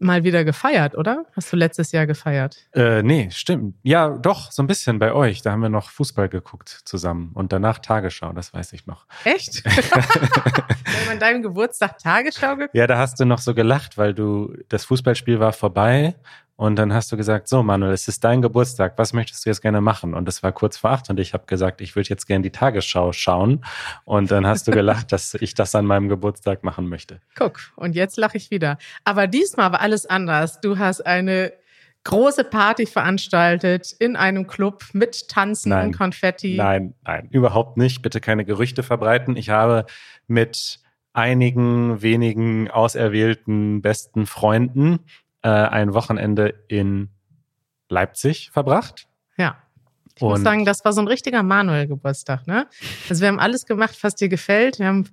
mal 0.00 0.24
wieder 0.24 0.44
gefeiert, 0.44 0.96
oder? 0.96 1.26
Hast 1.36 1.52
du 1.52 1.56
letztes 1.56 1.92
Jahr 1.92 2.06
gefeiert? 2.06 2.56
Äh, 2.72 3.02
nee, 3.02 3.28
stimmt. 3.30 3.76
Ja, 3.82 4.08
doch, 4.08 4.50
so 4.50 4.62
ein 4.62 4.66
bisschen 4.66 4.98
bei 4.98 5.12
euch. 5.12 5.42
Da 5.42 5.52
haben 5.52 5.60
wir 5.60 5.68
noch 5.68 5.90
Fußball 5.90 6.28
geguckt 6.28 6.80
zusammen 6.84 7.30
und 7.34 7.52
danach 7.52 7.78
Tagesschau, 7.78 8.32
das 8.32 8.52
weiß 8.52 8.72
ich 8.72 8.86
noch. 8.86 9.06
Echt? 9.24 9.64
wir 9.64 9.72
haben 9.72 11.10
an 11.12 11.18
deinem 11.18 11.42
Geburtstag 11.42 11.98
Tagesschau 11.98 12.56
geguckt? 12.56 12.74
Ja, 12.74 12.86
da 12.86 12.98
hast 12.98 13.20
du 13.20 13.24
noch 13.24 13.38
so 13.38 13.54
gelacht, 13.54 13.98
weil 13.98 14.14
du, 14.14 14.54
das 14.68 14.84
Fußballspiel 14.86 15.38
war 15.38 15.52
vorbei 15.52 16.14
und 16.60 16.76
dann 16.76 16.92
hast 16.92 17.10
du 17.10 17.16
gesagt, 17.16 17.48
so 17.48 17.62
Manuel, 17.62 17.94
es 17.94 18.06
ist 18.06 18.22
dein 18.22 18.42
Geburtstag, 18.42 18.98
was 18.98 19.14
möchtest 19.14 19.46
du 19.46 19.48
jetzt 19.48 19.62
gerne 19.62 19.80
machen? 19.80 20.12
Und 20.12 20.28
es 20.28 20.42
war 20.42 20.52
kurz 20.52 20.76
vor 20.76 20.90
acht 20.90 21.08
und 21.08 21.18
ich 21.18 21.32
habe 21.32 21.46
gesagt, 21.46 21.80
ich 21.80 21.96
würde 21.96 22.10
jetzt 22.10 22.26
gerne 22.26 22.42
die 22.42 22.50
Tagesschau 22.50 23.12
schauen. 23.12 23.64
Und 24.04 24.30
dann 24.30 24.46
hast 24.46 24.68
du 24.68 24.70
gelacht, 24.70 25.10
dass 25.12 25.32
ich 25.32 25.54
das 25.54 25.74
an 25.74 25.86
meinem 25.86 26.10
Geburtstag 26.10 26.62
machen 26.62 26.86
möchte. 26.86 27.22
Guck, 27.34 27.72
und 27.76 27.94
jetzt 27.94 28.18
lache 28.18 28.36
ich 28.36 28.50
wieder. 28.50 28.76
Aber 29.04 29.26
diesmal 29.26 29.72
war 29.72 29.80
alles 29.80 30.04
anders. 30.04 30.60
Du 30.60 30.76
hast 30.76 31.00
eine 31.06 31.54
große 32.04 32.44
Party 32.44 32.84
veranstaltet 32.84 33.92
in 33.98 34.14
einem 34.14 34.46
Club 34.46 34.84
mit 34.92 35.28
Tanzen 35.28 35.70
nein, 35.70 35.86
und 35.86 35.96
Konfetti. 35.96 36.56
Nein, 36.56 36.92
nein, 37.06 37.26
überhaupt 37.30 37.78
nicht. 37.78 38.02
Bitte 38.02 38.20
keine 38.20 38.44
Gerüchte 38.44 38.82
verbreiten. 38.82 39.34
Ich 39.34 39.48
habe 39.48 39.86
mit 40.26 40.80
einigen 41.14 42.02
wenigen 42.02 42.70
auserwählten 42.70 43.80
besten 43.80 44.26
Freunden 44.26 44.98
äh, 45.42 45.48
ein 45.48 45.94
Wochenende 45.94 46.54
in 46.68 47.10
Leipzig 47.88 48.50
verbracht. 48.52 49.06
Ja. 49.36 49.56
Ich 50.16 50.22
muss 50.22 50.42
sagen, 50.42 50.66
das 50.66 50.84
war 50.84 50.92
so 50.92 51.00
ein 51.00 51.08
richtiger 51.08 51.42
Manuel-Geburtstag, 51.42 52.46
ne? 52.46 52.66
Also 53.08 53.22
wir 53.22 53.28
haben 53.28 53.40
alles 53.40 53.64
gemacht, 53.64 53.96
was 54.02 54.14
dir 54.16 54.28
gefällt. 54.28 54.78
Wir 54.78 54.86
haben 54.88 55.08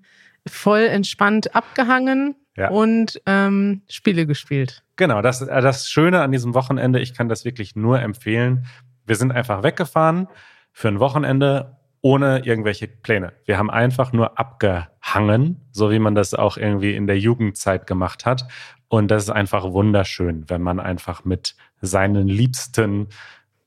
voll 0.46 0.82
entspannt 0.82 1.56
abgehangen 1.56 2.36
Ja. 2.58 2.70
und 2.70 3.22
ähm, 3.26 3.84
Spiele 3.90 4.26
gespielt. 4.26 4.84
Genau, 4.98 5.22
das, 5.22 5.42
äh, 5.42 5.62
das 5.62 5.90
Schöne 5.90 6.22
an 6.22 6.32
diesem 6.34 6.54
Wochenende, 6.54 7.00
ich 7.00 7.14
kann 7.14 7.30
das 7.30 7.46
wirklich 7.46 7.76
nur 7.76 8.02
empfehlen. 8.02 8.66
Wir 9.06 9.16
sind 9.16 9.32
einfach 9.32 9.64
weggefahren 9.64 10.28
für 10.74 10.90
ein 10.90 11.00
Wochenende 11.00 11.77
ohne 12.08 12.46
irgendwelche 12.46 12.88
Pläne. 12.88 13.34
Wir 13.44 13.58
haben 13.58 13.70
einfach 13.70 14.14
nur 14.14 14.40
abgehangen, 14.40 15.68
so 15.74 15.92
wie 15.92 16.00
man 16.00 16.16
das 16.16 16.34
auch 16.34 16.56
irgendwie 16.56 16.96
in 16.96 17.06
der 17.06 17.20
Jugendzeit 17.20 17.86
gemacht 17.86 18.26
hat. 18.26 18.48
Und 18.88 19.12
das 19.12 19.24
ist 19.24 19.30
einfach 19.30 19.74
wunderschön, 19.74 20.46
wenn 20.48 20.62
man 20.62 20.80
einfach 20.80 21.26
mit 21.26 21.58
seinen 21.82 22.30
Liebsten 22.30 23.10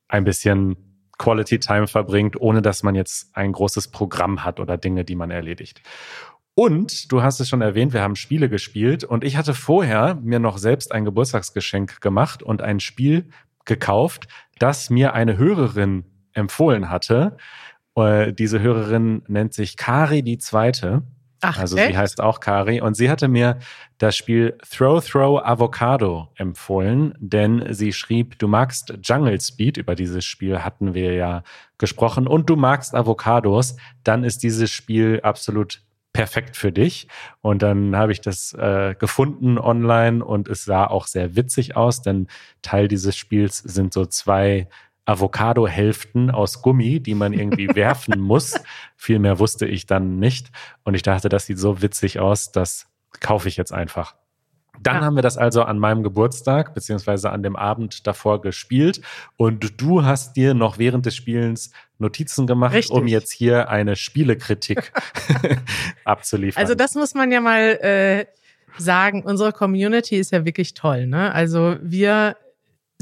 ein 0.09 0.25
bisschen 0.25 0.79
Quality 1.19 1.59
Time 1.59 1.87
verbringt, 1.87 2.41
ohne 2.41 2.63
dass 2.63 2.83
man 2.83 2.95
jetzt 2.95 3.37
ein 3.37 3.53
großes 3.53 3.89
Programm 3.89 4.43
hat 4.43 4.59
oder 4.59 4.79
Dinge, 4.79 5.05
die 5.05 5.17
man 5.17 5.31
erledigt. 5.31 5.83
Und 6.55 7.13
du 7.13 7.23
hast 7.23 7.41
es 7.41 7.49
schon 7.51 7.61
erwähnt, 7.61 7.93
wir 7.93 8.01
haben 8.01 8.17
Spiele 8.17 8.49
gespielt 8.49 9.05
und 9.05 9.23
ich 9.23 9.37
hatte 9.37 9.53
vorher 9.53 10.15
mir 10.15 10.39
noch 10.39 10.57
selbst 10.57 10.93
ein 10.93 11.05
Geburtstagsgeschenk 11.05 12.01
gemacht 12.01 12.43
und 12.43 12.63
ein 12.63 12.81
Spiel 12.81 13.29
gekauft, 13.67 14.29
das 14.59 14.89
mir 14.89 15.13
eine 15.13 15.37
Hörerin 15.37 16.07
empfohlen 16.33 16.89
hatte. 16.89 17.37
Äh, 18.01 18.33
Diese 18.33 18.61
Hörerin 18.61 19.23
nennt 19.29 19.55
sich 19.55 19.77
Kari 19.77 20.23
die 20.23 20.39
Zweite. 20.39 21.03
Ach, 21.43 21.59
Also 21.59 21.77
echt? 21.77 21.89
sie 21.93 21.97
heißt 21.97 22.21
auch 22.21 22.41
Kari 22.41 22.81
und 22.83 22.95
sie 22.95 23.09
hatte 23.09 23.27
mir 23.27 23.59
das 23.97 24.15
Spiel 24.15 24.59
Throw 24.71 25.03
Throw 25.03 25.41
Avocado 25.43 26.29
empfohlen, 26.37 27.15
denn 27.19 27.73
sie 27.73 27.93
schrieb, 27.95 28.39
du 28.39 28.47
magst 28.47 28.95
Jungle 29.03 29.41
Speed, 29.41 29.79
über 29.79 29.95
dieses 29.95 30.25
Spiel 30.25 30.59
hatten 30.63 30.93
wir 30.93 31.15
ja 31.15 31.43
gesprochen, 31.79 32.27
und 32.27 32.51
du 32.51 32.57
magst 32.57 32.95
Avocados, 32.95 33.77
dann 34.05 34.23
ist 34.23 34.43
dieses 34.43 34.71
Spiel 34.71 35.21
absolut 35.23 35.83
perfekt 36.13 36.57
für 36.57 36.73
dich. 36.73 37.09
Und 37.41 37.63
dann 37.63 37.97
habe 37.97 38.13
ich 38.13 38.21
das 38.21 38.53
äh, 38.53 38.95
gefunden 38.99 39.59
online 39.59 40.25
und 40.25 40.49
es 40.49 40.65
sah 40.65 40.87
auch 40.87 41.07
sehr 41.07 41.37
witzig 41.37 41.77
aus, 41.77 42.03
denn 42.03 42.27
Teil 42.63 42.89
dieses 42.89 43.17
Spiels 43.17 43.59
sind 43.59 43.95
so 43.95 44.05
zwei 44.07 44.69
Avocado-Hälften 45.11 46.31
aus 46.31 46.63
Gummi, 46.63 47.01
die 47.01 47.15
man 47.15 47.33
irgendwie 47.33 47.69
werfen 47.75 48.21
muss. 48.21 48.55
Viel 48.97 49.19
mehr 49.19 49.39
wusste 49.39 49.67
ich 49.67 49.87
dann 49.87 50.19
nicht. 50.19 50.51
Und 50.85 50.95
ich 50.95 51.03
dachte, 51.03 51.29
das 51.29 51.47
sieht 51.47 51.59
so 51.59 51.83
witzig 51.83 52.19
aus, 52.21 52.53
das 52.53 52.87
kaufe 53.21 53.49
ich 53.49 53.57
jetzt 53.57 53.73
einfach. 53.73 54.15
Dann 54.83 54.97
Ja. 54.97 55.03
haben 55.03 55.15
wir 55.17 55.23
das 55.23 55.37
also 55.37 55.63
an 55.65 55.79
meinem 55.79 56.03
Geburtstag 56.03 56.73
beziehungsweise 56.75 57.31
an 57.31 57.43
dem 57.43 57.55
Abend 57.55 58.07
davor 58.07 58.41
gespielt 58.41 59.03
und 59.37 59.79
du 59.81 60.05
hast 60.05 60.37
dir 60.37 60.55
noch 60.55 60.79
während 60.79 61.05
des 61.05 61.15
Spielens 61.17 61.71
Notizen 61.99 62.47
gemacht, 62.47 62.73
Richtig. 62.73 62.97
um 62.97 63.07
jetzt 63.07 63.31
hier 63.31 63.69
eine 63.69 63.95
Spielekritik 63.97 64.91
abzuliefern. 66.05 66.63
Also 66.63 66.75
das 66.75 66.95
muss 66.95 67.13
man 67.15 67.31
ja 67.31 67.41
mal 67.43 67.61
äh, 67.83 68.27
sagen. 68.79 69.23
Unsere 69.25 69.53
Community 69.53 70.17
ist 70.17 70.33
ja 70.33 70.47
wirklich 70.47 70.73
toll. 70.73 71.07
Ne? 71.07 71.31
Also 71.35 71.77
wir 71.83 72.37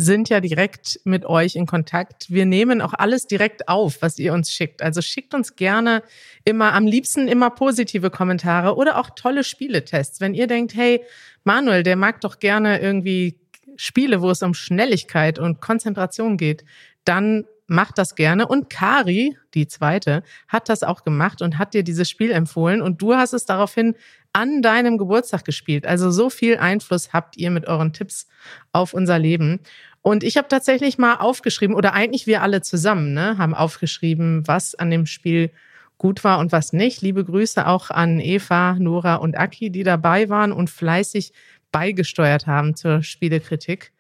sind 0.01 0.29
ja 0.29 0.39
direkt 0.39 1.01
mit 1.03 1.27
euch 1.27 1.57
in 1.57 1.67
Kontakt. 1.67 2.31
Wir 2.31 2.47
nehmen 2.47 2.81
auch 2.81 2.95
alles 2.95 3.27
direkt 3.27 3.69
auf, 3.69 4.01
was 4.01 4.17
ihr 4.21 4.33
uns 4.33 4.53
schickt. 4.53 4.81
Also 4.81 5.03
schickt 5.03 5.35
uns 5.35 5.57
gerne 5.57 6.05
immer, 6.45 6.73
am 6.73 6.87
liebsten 6.87 7.27
immer 7.27 7.51
positive 7.51 8.09
Kommentare 8.09 8.77
oder 8.77 8.99
auch 8.99 9.11
tolle 9.17 9.43
Spieletests. 9.43 10.21
Wenn 10.21 10.35
ihr 10.35 10.47
denkt, 10.47 10.77
hey, 10.77 11.03
Manuel, 11.43 11.83
der 11.83 11.97
mag 11.97 12.21
doch 12.21 12.39
gerne 12.39 12.81
irgendwie 12.81 13.41
Spiele, 13.75 14.23
wo 14.23 14.31
es 14.31 14.41
um 14.41 14.55
Schnelligkeit 14.55 15.41
und 15.41 15.61
Konzentration 15.61 16.37
geht, 16.37 16.65
dann 17.03 17.45
macht 17.67 17.99
das 17.99 18.15
gerne. 18.15 18.47
Und 18.47 18.71
Kari, 18.71 19.37
die 19.55 19.67
zweite, 19.67 20.23
hat 20.47 20.69
das 20.69 20.85
auch 20.85 21.03
gemacht 21.03 21.43
und 21.43 21.59
hat 21.59 21.75
dir 21.75 21.83
dieses 21.83 22.09
Spiel 22.09 22.31
empfohlen 22.31 22.83
und 22.83 23.03
du 23.03 23.15
hast 23.15 23.33
es 23.33 23.47
daraufhin 23.47 23.97
an 24.33 24.63
deinem 24.63 24.99
Geburtstag 24.99 25.45
gespielt. 25.45 25.87
Also 25.87 26.11
so 26.11 26.31
viel 26.31 26.59
Einfluss 26.59 27.13
habt 27.13 27.37
ihr 27.37 27.51
mit 27.51 27.67
euren 27.67 27.93
Tipps 27.93 28.27
auf 28.73 28.95
unser 28.95 29.19
Leben. 29.19 29.61
Und 30.03 30.25
ich 30.25 30.37
habe 30.37 30.49
tatsächlich 30.49 30.99
mal 30.99 31.17
aufgeschrieben, 31.17 31.75
oder 31.75 31.93
eigentlich 31.93 32.27
wir 32.27 32.43
alle 32.43 32.63
zusammen, 32.63 33.13
ne, 33.15 33.39
haben 33.39 33.55
aufgeschrieben, 33.55 34.47
was 34.47 34.75
an 34.75 34.91
dem 34.91 35.07
Spiel 35.07 35.51
gut 35.99 36.25
war 36.25 36.39
und 36.39 36.53
was 36.53 36.73
nicht. 36.73 37.03
Liebe 37.03 37.25
Grüße 37.25 37.67
auch 37.67 37.91
an 37.91 38.21
Eva, 38.21 38.75
Nora 38.79 39.17
und 39.17 39.37
Aki, 39.37 39.71
die 39.71 39.83
dabei 39.83 40.29
waren 40.29 40.53
und 40.53 40.71
fleißig 40.71 41.33
beigesteuert 41.73 42.47
haben 42.47 42.77
zur 42.77 43.03
Spielekritik. 43.03 43.93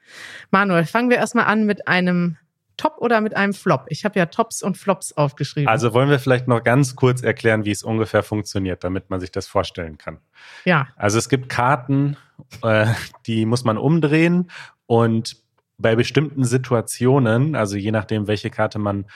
Manuel, 0.50 0.86
fangen 0.86 1.10
wir 1.10 1.18
erstmal 1.18 1.46
an 1.46 1.66
mit 1.66 1.86
einem 1.88 2.38
Top 2.78 2.98
oder 2.98 3.20
mit 3.20 3.36
einem 3.36 3.52
Flop. 3.52 3.86
Ich 3.88 4.04
habe 4.04 4.18
ja 4.18 4.26
Tops 4.26 4.62
und 4.62 4.78
Flops 4.78 5.12
aufgeschrieben. 5.12 5.68
Also 5.68 5.92
wollen 5.92 6.08
wir 6.08 6.20
vielleicht 6.20 6.46
noch 6.46 6.62
ganz 6.62 6.94
kurz 6.94 7.22
erklären, 7.22 7.64
wie 7.64 7.72
es 7.72 7.82
ungefähr 7.82 8.22
funktioniert, 8.22 8.84
damit 8.84 9.10
man 9.10 9.18
sich 9.20 9.32
das 9.32 9.48
vorstellen 9.48 9.98
kann. 9.98 10.18
ja, 10.64 10.86
Also 10.96 11.18
es 11.18 11.28
gibt 11.28 11.48
Karten, 11.48 12.16
äh, 12.62 12.86
die 13.26 13.44
muss 13.44 13.64
man 13.64 13.76
umdrehen 13.76 14.50
und 14.86 15.36
bei 15.78 15.96
bestimmten 15.96 16.44
Situationen, 16.44 17.54
also 17.54 17.76
je 17.76 17.92
nachdem, 17.92 18.26
welche 18.26 18.50
Karte 18.50 18.78
man 18.78 19.06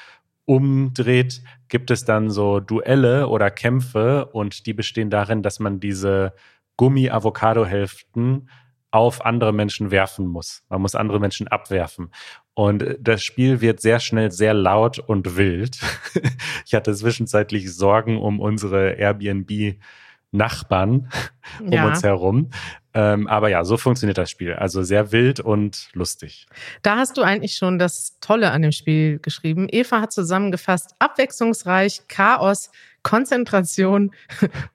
umdreht, 0.44 1.42
gibt 1.68 1.90
es 1.90 2.04
dann 2.04 2.30
so 2.30 2.60
Duelle 2.60 3.28
oder 3.28 3.50
Kämpfe 3.50 4.26
und 4.26 4.66
die 4.66 4.72
bestehen 4.72 5.10
darin, 5.10 5.42
dass 5.42 5.60
man 5.60 5.80
diese 5.80 6.32
Gummi-Avocado-Hälften 6.76 8.48
auf 8.90 9.24
andere 9.24 9.52
Menschen 9.52 9.90
werfen 9.90 10.26
muss. 10.26 10.62
Man 10.68 10.82
muss 10.82 10.94
andere 10.94 11.18
Menschen 11.18 11.48
abwerfen. 11.48 12.10
Und 12.54 12.84
das 13.00 13.24
Spiel 13.24 13.62
wird 13.62 13.80
sehr 13.80 14.00
schnell 14.00 14.30
sehr 14.30 14.54
laut 14.54 14.98
und 14.98 15.36
wild. 15.36 15.78
Ich 16.66 16.74
hatte 16.74 16.94
zwischenzeitlich 16.94 17.74
Sorgen 17.74 18.18
um 18.18 18.40
unsere 18.40 18.92
Airbnb-Nachbarn 18.92 21.08
um 21.60 21.72
Ja. 21.72 21.86
uns 21.88 22.02
herum. 22.02 22.50
Ähm, 22.94 23.26
aber 23.26 23.48
ja, 23.48 23.64
so 23.64 23.76
funktioniert 23.76 24.18
das 24.18 24.30
Spiel. 24.30 24.52
Also 24.54 24.82
sehr 24.82 25.12
wild 25.12 25.40
und 25.40 25.88
lustig. 25.94 26.46
Da 26.82 26.96
hast 26.96 27.16
du 27.16 27.22
eigentlich 27.22 27.54
schon 27.56 27.78
das 27.78 28.18
Tolle 28.20 28.50
an 28.50 28.62
dem 28.62 28.72
Spiel 28.72 29.18
geschrieben. 29.18 29.68
Eva 29.70 30.00
hat 30.00 30.12
zusammengefasst, 30.12 30.94
abwechslungsreich, 30.98 32.02
Chaos, 32.08 32.70
Konzentration 33.02 34.12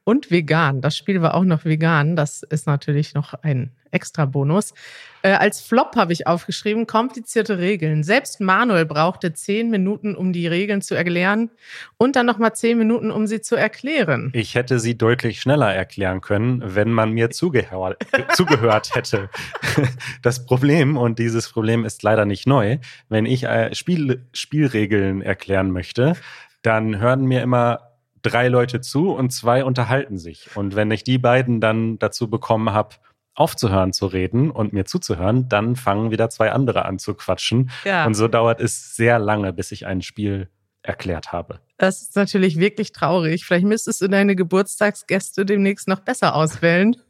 und 0.03 0.31
vegan. 0.31 0.81
Das 0.81 0.97
Spiel 0.97 1.21
war 1.21 1.35
auch 1.35 1.43
noch 1.43 1.65
vegan. 1.65 2.15
Das 2.15 2.43
ist 2.43 2.67
natürlich 2.67 3.13
noch 3.13 3.33
ein 3.33 3.71
extra 3.91 4.25
Bonus. 4.25 4.73
Äh, 5.21 5.31
als 5.31 5.61
Flop 5.61 5.95
habe 5.95 6.13
ich 6.13 6.27
aufgeschrieben, 6.27 6.87
komplizierte 6.87 7.57
Regeln. 7.57 8.03
Selbst 8.03 8.39
Manuel 8.39 8.85
brauchte 8.85 9.33
zehn 9.33 9.69
Minuten, 9.69 10.15
um 10.15 10.33
die 10.33 10.47
Regeln 10.47 10.81
zu 10.81 10.95
erklären 10.95 11.49
und 11.97 12.15
dann 12.15 12.25
nochmal 12.25 12.53
zehn 12.53 12.77
Minuten, 12.77 13.11
um 13.11 13.27
sie 13.27 13.41
zu 13.41 13.55
erklären. 13.55 14.31
Ich 14.33 14.55
hätte 14.55 14.79
sie 14.79 14.97
deutlich 14.97 15.41
schneller 15.41 15.73
erklären 15.73 16.21
können, 16.21 16.61
wenn 16.63 16.91
man 16.91 17.11
mir 17.11 17.29
zugehör 17.29 17.95
zugehört 18.33 18.95
hätte. 18.95 19.29
Das 20.21 20.45
Problem, 20.45 20.97
und 20.97 21.19
dieses 21.19 21.49
Problem 21.49 21.85
ist 21.85 22.03
leider 22.03 22.25
nicht 22.25 22.47
neu, 22.47 22.77
wenn 23.09 23.25
ich 23.25 23.43
äh, 23.43 23.73
Spiel 23.73 24.25
Spielregeln 24.33 25.21
erklären 25.21 25.71
möchte, 25.71 26.15
dann 26.61 26.99
hören 26.99 27.25
mir 27.25 27.41
immer 27.41 27.87
drei 28.21 28.47
Leute 28.47 28.81
zu 28.81 29.11
und 29.11 29.31
zwei 29.31 29.63
unterhalten 29.63 30.17
sich. 30.17 30.55
Und 30.55 30.75
wenn 30.75 30.91
ich 30.91 31.03
die 31.03 31.17
beiden 31.17 31.61
dann 31.61 31.99
dazu 31.99 32.29
bekommen 32.29 32.71
habe, 32.71 32.95
aufzuhören 33.35 33.93
zu 33.93 34.07
reden 34.07 34.49
und 34.49 34.73
mir 34.73 34.85
zuzuhören, 34.85 35.47
dann 35.47 35.75
fangen 35.75 36.09
wieder 36.09 36.29
zwei 36.29 36.51
andere 36.51 36.85
an 36.85 36.97
zu 36.97 37.13
quatschen. 37.13 37.69
Ja. 37.85 38.05
Und 38.05 38.15
so 38.15 38.27
dauert 38.27 38.59
es 38.59 38.95
sehr 38.95 39.19
lange, 39.19 39.53
bis 39.53 39.71
ich 39.71 39.85
ein 39.85 40.01
Spiel 40.01 40.49
erklärt 40.81 41.31
habe. 41.31 41.59
Das 41.77 42.01
ist 42.01 42.15
natürlich 42.15 42.57
wirklich 42.57 42.91
traurig. 42.93 43.45
Vielleicht 43.45 43.65
müsstest 43.65 44.01
du 44.01 44.07
deine 44.07 44.35
Geburtstagsgäste 44.35 45.45
demnächst 45.45 45.87
noch 45.87 45.99
besser 45.99 46.35
auswählen. 46.35 46.95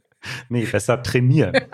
Nee, 0.48 0.64
besser 0.64 1.00
trainieren. 1.00 1.54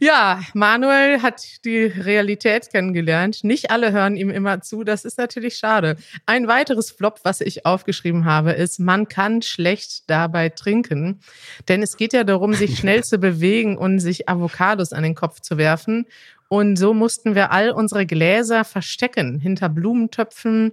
Ja, 0.00 0.42
Manuel 0.54 1.22
hat 1.22 1.64
die 1.64 1.84
Realität 1.84 2.70
kennengelernt. 2.70 3.42
Nicht 3.42 3.72
alle 3.72 3.90
hören 3.90 4.16
ihm 4.16 4.30
immer 4.30 4.60
zu. 4.60 4.84
Das 4.84 5.04
ist 5.04 5.18
natürlich 5.18 5.56
schade. 5.56 5.96
Ein 6.24 6.46
weiteres 6.46 6.92
Flop, 6.92 7.20
was 7.24 7.40
ich 7.40 7.66
aufgeschrieben 7.66 8.24
habe, 8.24 8.52
ist, 8.52 8.78
man 8.78 9.08
kann 9.08 9.42
schlecht 9.42 10.08
dabei 10.08 10.50
trinken. 10.50 11.18
Denn 11.66 11.82
es 11.82 11.96
geht 11.96 12.12
ja 12.12 12.22
darum, 12.22 12.54
sich 12.54 12.78
schnell 12.78 13.02
zu 13.02 13.18
bewegen 13.18 13.76
und 13.76 13.98
sich 13.98 14.28
Avocados 14.28 14.92
an 14.92 15.02
den 15.02 15.16
Kopf 15.16 15.40
zu 15.40 15.58
werfen. 15.58 16.06
Und 16.48 16.76
so 16.76 16.94
mussten 16.94 17.34
wir 17.34 17.50
all 17.50 17.70
unsere 17.70 18.06
Gläser 18.06 18.64
verstecken, 18.64 19.40
hinter 19.40 19.68
Blumentöpfen, 19.68 20.72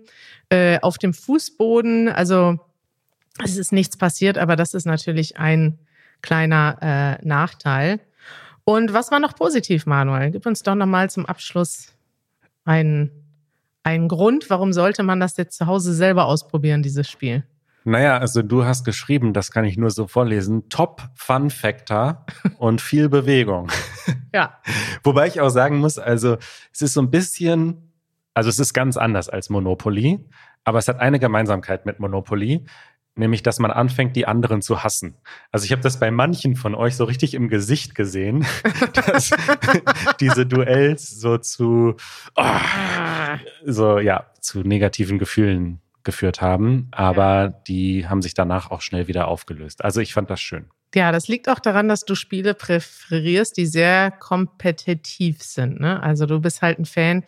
äh, 0.50 0.80
auf 0.82 1.00
dem 1.00 1.16
Fußboden. 1.16 2.10
Also 2.10 2.60
es 3.44 3.58
ist 3.58 3.72
nichts 3.72 3.98
passiert, 3.98 4.38
aber 4.38 4.56
das 4.56 4.76
ist 4.76 4.86
natürlich 4.86 5.38
ein 5.38 5.80
kleiner 6.22 6.78
äh, 7.22 7.28
Nachteil. 7.28 8.00
Und 8.66 8.94
was 8.94 9.12
war 9.12 9.20
noch 9.20 9.36
positiv, 9.36 9.86
Manuel? 9.86 10.32
Gib 10.32 10.46
uns 10.46 10.64
doch 10.64 10.76
nochmal 10.76 11.10
zum 11.10 11.26
Abschluss 11.26 11.94
einen, 12.66 13.12
einen 13.84 14.08
Grund, 14.08 14.50
warum 14.50 14.74
sollte 14.74 15.04
man 15.04 15.20
das 15.20 15.38
jetzt 15.38 15.58
zu 15.58 15.68
Hause 15.68 15.94
selber 15.94 16.26
ausprobieren, 16.26 16.82
dieses 16.82 17.10
Spiel? 17.10 17.44
Naja, 17.84 18.18
also 18.18 18.42
du 18.42 18.66
hast 18.66 18.84
geschrieben, 18.84 19.32
das 19.32 19.52
kann 19.52 19.64
ich 19.64 19.78
nur 19.78 19.92
so 19.92 20.08
vorlesen, 20.08 20.68
Top 20.70 21.04
Fun 21.14 21.52
Factor 21.52 22.26
und 22.58 22.82
viel 22.82 23.08
Bewegung. 23.10 23.72
Ja. 24.34 24.60
Wobei 25.02 25.28
ich 25.28 25.40
auch 25.40 25.50
sagen 25.50 25.78
muss, 25.78 25.98
also 25.98 26.36
es 26.74 26.82
ist 26.82 26.94
so 26.94 27.02
ein 27.02 27.10
bisschen 27.10 27.94
Also 28.34 28.50
es 28.50 28.60
ist 28.60 28.74
ganz 28.74 28.98
anders 28.98 29.30
als 29.30 29.50
Monopoly, 29.50 30.20
aber 30.66 30.78
es 30.78 30.90
hat 30.90 31.00
eine 31.00 31.20
Gemeinsamkeit 31.20 31.86
mit 31.86 32.02
Monopoly, 32.02 32.66
nämlich 33.16 33.44
dass 33.44 33.60
man 33.60 33.72
anfängt, 33.72 34.16
die 34.16 34.28
anderen 34.28 34.62
zu 34.62 34.84
hassen. 34.84 35.16
Also 35.52 35.66
ich 35.66 35.72
habe 35.72 35.82
das 35.82 36.00
bei 36.00 36.12
manchen 36.12 36.56
von 36.56 36.76
euch 36.76 36.96
so 36.96 37.06
richtig 37.06 37.34
im 37.34 37.50
Gesicht 37.50 37.96
gesehen, 37.96 38.46
dass 38.94 39.32
diese 40.20 40.46
Duells 40.46 41.10
so 41.10 41.38
zu 41.38 41.96
oh, 42.36 42.46
so 43.66 44.00
ja 44.00 44.26
zu 44.42 44.60
negativen 44.62 45.18
Gefühlen 45.20 45.82
geführt 46.04 46.42
haben, 46.42 46.88
aber 46.92 47.50
die 47.68 48.08
haben 48.08 48.22
sich 48.22 48.36
danach 48.36 48.72
auch 48.72 48.82
schnell 48.82 49.08
wieder 49.08 49.28
aufgelöst. 49.28 49.84
Also 49.84 50.02
ich 50.02 50.14
fand 50.14 50.30
das 50.30 50.40
schön. 50.40 50.68
Ja, 50.96 51.12
das 51.12 51.28
liegt 51.28 51.50
auch 51.50 51.60
daran, 51.60 51.90
dass 51.90 52.06
du 52.06 52.16
Spiele 52.16 52.54
präferierst, 52.54 53.58
die 53.58 53.66
sehr 53.66 54.12
kompetitiv 54.12 55.44
sind. 55.44 55.82
Ne? 55.82 56.02
Also 56.02 56.26
du 56.26 56.40
bist 56.40 56.62
halt 56.62 56.80
ein 56.80 56.86
Fan. 56.86 57.26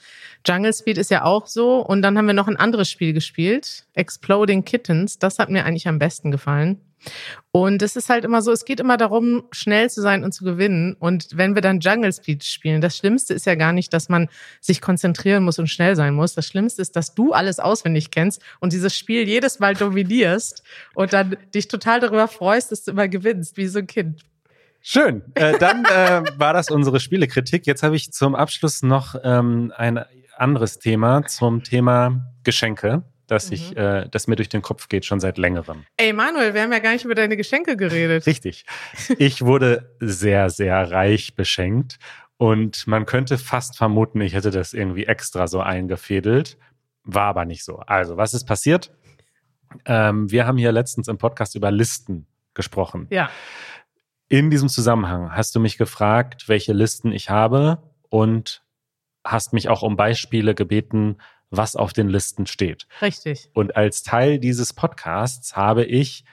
Jungle 0.47 0.71
Speed 0.71 0.97
ist 0.97 1.11
ja 1.11 1.25
auch 1.25 1.47
so. 1.47 1.85
Und 1.85 2.01
dann 2.01 2.17
haben 2.17 2.27
wir 2.27 2.33
noch 2.33 2.47
ein 2.47 2.55
anderes 2.55 2.89
Spiel 2.89 3.11
gespielt, 3.11 3.85
Exploding 3.93 4.63
Kittens. 4.63 5.19
Das 5.19 5.37
hat 5.37 5.49
mir 5.49 5.65
eigentlich 5.65 5.89
am 5.89 5.99
besten 5.99 6.31
gefallen. 6.31 6.79
Und 7.51 7.81
es 7.81 7.95
ist 7.95 8.09
halt 8.09 8.25
immer 8.25 8.41
so, 8.41 8.51
es 8.51 8.65
geht 8.65 8.79
immer 8.79 8.97
darum, 8.97 9.43
schnell 9.51 9.89
zu 9.89 10.01
sein 10.01 10.23
und 10.23 10.31
zu 10.31 10.43
gewinnen. 10.43 10.95
Und 10.99 11.29
wenn 11.33 11.55
wir 11.55 11.61
dann 11.61 11.79
Jungle 11.79 12.13
Speed 12.13 12.43
spielen, 12.43 12.81
das 12.81 12.97
Schlimmste 12.97 13.33
ist 13.33 13.45
ja 13.45 13.55
gar 13.55 13.73
nicht, 13.73 13.93
dass 13.93 14.09
man 14.09 14.29
sich 14.61 14.81
konzentrieren 14.81 15.43
muss 15.43 15.59
und 15.59 15.67
schnell 15.67 15.95
sein 15.95 16.13
muss. 16.13 16.35
Das 16.35 16.47
Schlimmste 16.47 16.81
ist, 16.81 16.95
dass 16.95 17.15
du 17.15 17.33
alles 17.33 17.59
auswendig 17.59 18.11
kennst 18.11 18.41
und 18.59 18.73
dieses 18.73 18.95
Spiel 18.95 19.27
jedes 19.27 19.59
Mal 19.59 19.73
dominierst 19.73 20.63
und 20.93 21.13
dann 21.13 21.37
dich 21.53 21.67
total 21.67 21.99
darüber 21.99 22.27
freust, 22.27 22.71
dass 22.71 22.83
du 22.83 22.91
immer 22.91 23.07
gewinnst, 23.07 23.57
wie 23.57 23.67
so 23.67 23.79
ein 23.79 23.87
Kind. 23.87 24.21
Schön. 24.81 25.23
Äh, 25.33 25.57
dann 25.57 25.83
äh, 25.85 26.23
war 26.37 26.53
das 26.53 26.69
unsere 26.69 26.99
Spielekritik. 26.99 27.65
Jetzt 27.65 27.83
habe 27.83 27.95
ich 27.95 28.13
zum 28.13 28.35
Abschluss 28.35 28.83
noch 28.83 29.15
ähm, 29.23 29.73
ein 29.75 29.99
anderes 30.37 30.79
Thema 30.79 31.25
zum 31.25 31.63
Thema 31.63 32.31
Geschenke 32.43 33.03
das, 33.27 33.49
mhm. 33.49 33.53
ich, 33.53 33.77
äh, 33.77 34.07
das 34.09 34.27
mir 34.27 34.35
durch 34.35 34.49
den 34.49 34.61
Kopf 34.61 34.89
geht, 34.89 35.05
schon 35.05 35.19
seit 35.19 35.37
längerem. 35.37 35.85
Ey, 35.97 36.13
Manuel, 36.13 36.53
wir 36.53 36.61
haben 36.61 36.71
ja 36.71 36.79
gar 36.79 36.93
nicht 36.93 37.05
über 37.05 37.15
deine 37.15 37.37
Geschenke 37.37 37.77
geredet. 37.77 38.25
Richtig. 38.25 38.65
Ich 39.19 39.43
wurde 39.43 39.95
sehr, 39.99 40.49
sehr 40.49 40.91
reich 40.91 41.35
beschenkt 41.35 41.99
und 42.37 42.87
man 42.87 43.05
könnte 43.05 43.37
fast 43.37 43.77
vermuten, 43.77 44.21
ich 44.21 44.33
hätte 44.33 44.51
das 44.51 44.73
irgendwie 44.73 45.05
extra 45.05 45.47
so 45.47 45.59
eingefädelt. 45.59 46.57
War 47.03 47.25
aber 47.25 47.45
nicht 47.45 47.63
so. 47.63 47.77
Also, 47.79 48.17
was 48.17 48.33
ist 48.33 48.45
passiert? 48.45 48.91
Ähm, 49.85 50.31
wir 50.31 50.45
haben 50.45 50.57
hier 50.57 50.71
letztens 50.71 51.07
im 51.07 51.17
Podcast 51.17 51.55
über 51.55 51.71
Listen 51.71 52.27
gesprochen. 52.53 53.07
Ja. 53.09 53.29
In 54.29 54.49
diesem 54.49 54.69
Zusammenhang 54.69 55.31
hast 55.31 55.55
du 55.55 55.59
mich 55.59 55.77
gefragt, 55.77 56.47
welche 56.47 56.73
Listen 56.73 57.11
ich 57.11 57.29
habe 57.29 57.81
und 58.09 58.63
hast 59.23 59.53
mich 59.53 59.69
auch 59.69 59.81
um 59.81 59.95
Beispiele 59.95 60.53
gebeten, 60.53 61.17
was 61.49 61.75
auf 61.75 61.93
den 61.93 62.09
Listen 62.09 62.45
steht. 62.45 62.87
Richtig. 63.01 63.49
Und 63.53 63.75
als 63.75 64.03
Teil 64.03 64.39
dieses 64.39 64.73
Podcasts 64.73 65.55
habe 65.55 65.85
ich 65.85 66.23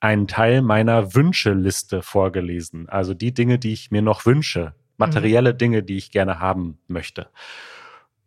einen 0.00 0.26
Teil 0.26 0.62
meiner 0.62 1.14
Wünscheliste 1.14 2.02
vorgelesen. 2.02 2.88
Also 2.88 3.14
die 3.14 3.32
Dinge, 3.32 3.58
die 3.58 3.72
ich 3.72 3.90
mir 3.90 4.02
noch 4.02 4.26
wünsche. 4.26 4.74
Materielle 4.96 5.52
mhm. 5.52 5.58
Dinge, 5.58 5.82
die 5.82 5.96
ich 5.96 6.10
gerne 6.10 6.38
haben 6.38 6.78
möchte. 6.86 7.28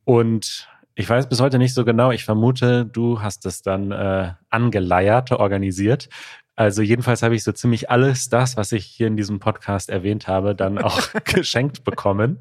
Und 0.04 0.70
ich 0.96 1.10
weiß 1.10 1.28
bis 1.28 1.42
heute 1.42 1.58
nicht 1.58 1.74
so 1.74 1.84
genau. 1.84 2.12
Ich 2.12 2.24
vermute, 2.24 2.86
du 2.86 3.22
hast 3.22 3.46
es 3.46 3.62
dann 3.62 3.92
äh, 3.92 4.34
angeleiert, 4.50 5.32
organisiert. 5.32 6.10
Also 6.56 6.82
jedenfalls 6.82 7.22
habe 7.22 7.36
ich 7.36 7.44
so 7.44 7.52
ziemlich 7.52 7.90
alles 7.90 8.30
das, 8.30 8.56
was 8.56 8.72
ich 8.72 8.86
hier 8.86 9.08
in 9.08 9.18
diesem 9.18 9.40
Podcast 9.40 9.90
erwähnt 9.90 10.28
habe, 10.28 10.56
dann 10.56 10.78
auch 10.78 11.02
geschenkt 11.26 11.84
bekommen. 11.84 12.40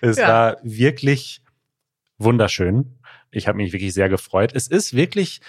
Es 0.00 0.16
ja. 0.16 0.28
war 0.28 0.56
wirklich 0.62 1.42
wunderschön. 2.18 2.95
Ich 3.30 3.48
habe 3.48 3.56
mich 3.56 3.72
wirklich 3.72 3.94
sehr 3.94 4.08
gefreut. 4.08 4.52
Es 4.54 4.68
ist 4.68 4.94
wirklich, 4.94 5.40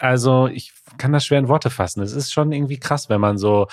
also 0.00 0.48
ich 0.48 0.72
kann 0.98 1.12
das 1.12 1.24
schwer 1.24 1.38
in 1.38 1.48
Worte 1.48 1.70
fassen. 1.70 2.02
Es 2.02 2.12
ist 2.12 2.32
schon 2.32 2.52
irgendwie 2.52 2.78
krass, 2.78 3.08
wenn 3.08 3.20
man 3.20 3.38
so 3.38 3.68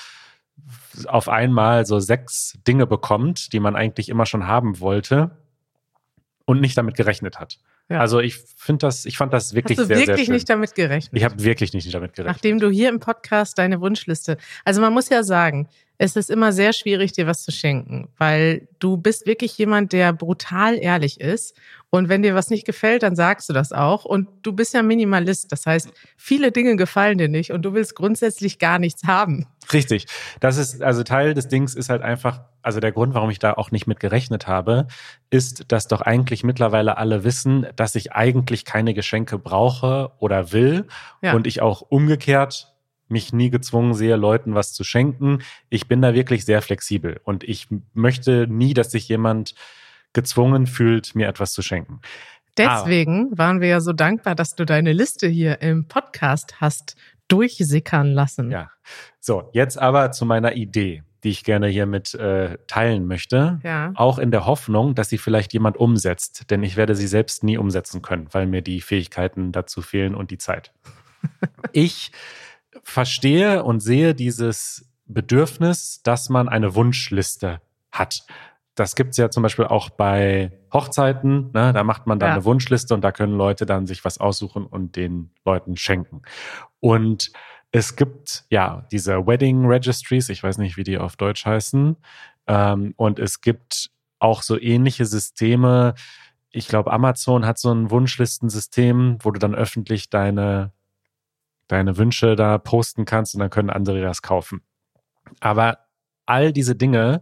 auf 1.08 1.30
einmal 1.30 1.86
so 1.86 2.00
sechs 2.00 2.58
Dinge 2.68 2.86
bekommt, 2.86 3.54
die 3.54 3.60
man 3.60 3.76
eigentlich 3.76 4.10
immer 4.10 4.26
schon 4.26 4.48
haben 4.48 4.80
wollte 4.80 5.32
und 6.46 6.62
nicht 6.62 6.78
damit 6.78 6.96
gerechnet 6.96 7.40
hat. 7.40 7.60
Ja. 7.90 8.00
Also 8.00 8.20
ich 8.20 8.38
finde 8.38 8.86
das, 8.88 9.06
ich 9.06 9.18
fand 9.18 9.34
das 9.34 9.54
wirklich 9.54 9.78
Hast 9.78 9.86
du 9.86 9.88
sehr, 9.88 9.98
wirklich 9.98 10.18
sehr 10.18 10.26
schön. 10.26 10.34
nicht 10.34 10.50
damit 10.50 10.76
gerechnet? 10.76 11.18
Ich 11.18 11.24
habe 11.24 11.44
wirklich 11.44 11.74
nicht 11.74 11.94
damit 11.94 12.14
gerechnet. 12.14 12.36
Nachdem 12.36 12.60
du 12.60 12.70
hier 12.70 12.90
im 12.90 13.00
Podcast 13.00 13.58
deine 13.58 13.82
Wunschliste, 13.82 14.38
also 14.64 14.80
man 14.80 14.94
muss 14.94 15.10
ja 15.10 15.24
sagen, 15.24 15.68
es 16.04 16.18
ist 16.18 16.30
immer 16.30 16.52
sehr 16.52 16.74
schwierig, 16.74 17.14
dir 17.14 17.28
was 17.28 17.46
zu 17.46 17.54
schenken, 17.54 18.10
weil 18.18 18.68
du 18.80 18.98
bist 18.98 19.26
wirklich 19.26 19.58
jemand, 19.58 19.94
der 19.94 20.12
brutal 20.12 20.78
ehrlich 20.78 21.22
ist. 21.22 21.56
Und 21.92 22.10
wenn 22.10 22.22
dir 22.24 22.36
was 22.36 22.50
nicht 22.50 22.66
gefällt, 22.66 23.04
dann 23.04 23.16
sagst 23.16 23.48
du 23.48 23.54
das 23.54 23.72
auch. 23.72 24.04
Und 24.04 24.28
du 24.42 24.52
bist 24.52 24.74
ja 24.74 24.84
Minimalist. 24.84 25.50
Das 25.54 25.66
heißt, 25.66 25.94
viele 26.18 26.52
Dinge 26.52 26.76
gefallen 26.76 27.20
dir 27.20 27.30
nicht 27.30 27.52
und 27.52 27.62
du 27.62 27.74
willst 27.74 27.96
grundsätzlich 27.96 28.60
gar 28.60 28.80
nichts 28.80 29.06
haben. 29.06 29.48
Richtig. 29.72 30.08
Das 30.42 30.58
ist, 30.58 30.82
also 30.82 31.04
Teil 31.04 31.36
des 31.36 31.48
Dings 31.48 31.74
ist 31.74 31.90
halt 31.90 32.02
einfach, 32.02 32.42
also 32.62 32.82
der 32.82 32.92
Grund, 32.92 33.14
warum 33.14 33.30
ich 33.30 33.40
da 33.40 33.54
auch 33.54 33.72
nicht 33.72 33.88
mit 33.88 34.02
gerechnet 34.02 34.46
habe, 34.46 34.88
ist, 35.30 35.72
dass 35.72 35.88
doch 35.88 36.02
eigentlich 36.02 36.44
mittlerweile 36.44 36.98
alle 36.98 37.24
wissen, 37.24 37.66
dass 37.78 37.96
ich 37.96 38.12
eigentlich 38.12 38.66
keine 38.66 38.94
Geschenke 38.94 39.38
brauche 39.38 40.12
oder 40.20 40.52
will. 40.52 40.86
Ja. 41.22 41.34
Und 41.34 41.48
ich 41.48 41.62
auch 41.62 41.82
umgekehrt 41.82 42.73
mich 43.14 43.32
nie 43.32 43.50
gezwungen 43.50 43.94
sehe, 43.94 44.18
Leuten 44.18 44.56
was 44.56 44.74
zu 44.74 44.84
schenken. 44.84 45.40
Ich 45.70 45.88
bin 45.88 46.02
da 46.02 46.14
wirklich 46.14 46.44
sehr 46.44 46.62
flexibel 46.62 47.22
und 47.24 47.46
ich 47.46 47.68
möchte 47.94 48.48
nie, 48.50 48.74
dass 48.74 48.92
sich 48.92 49.08
jemand 49.08 49.56
gezwungen 50.12 50.68
fühlt, 50.68 51.16
mir 51.16 51.28
etwas 51.28 51.54
zu 51.54 51.62
schenken. 51.62 52.02
Deswegen 52.58 53.28
Aber, 53.28 53.38
waren 53.38 53.62
wir 53.62 53.70
ja 53.70 53.80
so 53.80 53.94
dankbar, 53.94 54.36
dass 54.36 54.56
du 54.56 54.66
deine 54.66 54.94
Liste 54.94 55.28
hier 55.28 55.62
im 55.62 55.88
Podcast 55.88 56.62
hast 56.62 56.96
durchsickern 57.28 58.12
lassen. 58.12 58.52
Ja. 58.52 58.70
So, 59.20 59.50
jetzt 59.54 59.80
aber 59.80 60.12
zu 60.12 60.26
meiner 60.26 60.54
Idee, 60.56 61.04
die 61.24 61.30
ich 61.30 61.44
gerne 61.44 61.68
hier 61.68 61.86
mit 61.86 62.14
äh, 62.14 62.58
teilen 62.68 63.08
möchte. 63.08 63.60
Ja. 63.64 63.92
Auch 63.96 64.20
in 64.20 64.30
der 64.30 64.46
Hoffnung, 64.46 64.94
dass 64.94 65.10
sie 65.10 65.18
vielleicht 65.18 65.54
jemand 65.54 65.78
umsetzt. 65.78 66.52
Denn 66.52 66.62
ich 66.62 66.76
werde 66.76 66.96
sie 66.96 67.08
selbst 67.08 67.44
nie 67.44 67.58
umsetzen 67.58 68.02
können, 68.02 68.28
weil 68.32 68.46
mir 68.46 68.62
die 68.62 68.82
Fähigkeiten 68.82 69.52
dazu 69.52 69.82
fehlen 69.82 70.14
und 70.14 70.30
die 70.32 70.38
Zeit. 70.38 70.72
ich 71.72 72.12
verstehe 72.84 73.64
und 73.64 73.80
sehe 73.80 74.16
dieses 74.16 74.90
Bedürfnis, 75.06 76.02
dass 76.04 76.30
man 76.30 76.50
eine 76.50 76.76
Wunschliste 76.76 77.62
hat. 77.92 78.26
Das 78.76 78.96
gibt's 78.96 79.18
ja 79.18 79.30
zum 79.30 79.44
Beispiel 79.44 79.66
auch 79.66 79.92
bei 79.92 80.52
Hochzeiten. 80.74 81.52
Ne? 81.54 81.74
Da 81.74 81.84
macht 81.84 82.08
man 82.08 82.18
dann 82.18 82.30
ja. 82.30 82.34
eine 82.36 82.46
Wunschliste 82.46 82.94
und 82.94 83.02
da 83.02 83.12
können 83.12 83.38
Leute 83.38 83.66
dann 83.66 83.86
sich 83.86 84.04
was 84.04 84.18
aussuchen 84.18 84.66
und 84.66 84.96
den 84.96 85.30
Leuten 85.46 85.78
schenken. 85.78 86.24
Und 86.80 87.32
es 87.72 87.96
gibt 87.96 88.46
ja 88.50 88.88
diese 88.92 89.28
Wedding 89.28 89.66
Registries, 89.66 90.30
ich 90.30 90.42
weiß 90.42 90.58
nicht, 90.58 90.78
wie 90.78 90.84
die 90.84 90.98
auf 90.98 91.16
Deutsch 91.16 91.46
heißen. 91.46 91.96
Ähm, 92.48 92.94
und 92.98 93.20
es 93.20 93.42
gibt 93.42 93.92
auch 94.20 94.42
so 94.42 94.60
ähnliche 94.60 95.06
Systeme. 95.06 95.94
Ich 96.50 96.68
glaube, 96.68 96.92
Amazon 96.92 97.46
hat 97.46 97.60
so 97.60 97.72
ein 97.72 97.92
Wunschlistensystem, 97.92 99.18
wo 99.22 99.32
du 99.32 99.40
dann 99.40 99.54
öffentlich 99.54 100.10
deine 100.10 100.72
deine 101.74 101.98
Wünsche 101.98 102.36
da 102.36 102.58
posten 102.58 103.06
kannst 103.06 103.34
und 103.36 103.40
dann 103.40 103.50
können 103.50 103.70
andere 103.70 104.02
das 104.02 104.22
kaufen. 104.22 104.62
Aber 105.40 105.80
all 106.26 106.54
diese 106.54 106.76
Dinge 106.76 107.22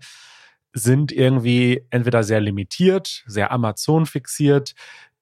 sind 0.74 1.12
irgendwie 1.12 1.86
entweder 1.90 2.24
sehr 2.24 2.40
limitiert, 2.40 3.24
sehr 3.26 3.52
Amazon 3.52 4.06
fixiert, 4.06 4.74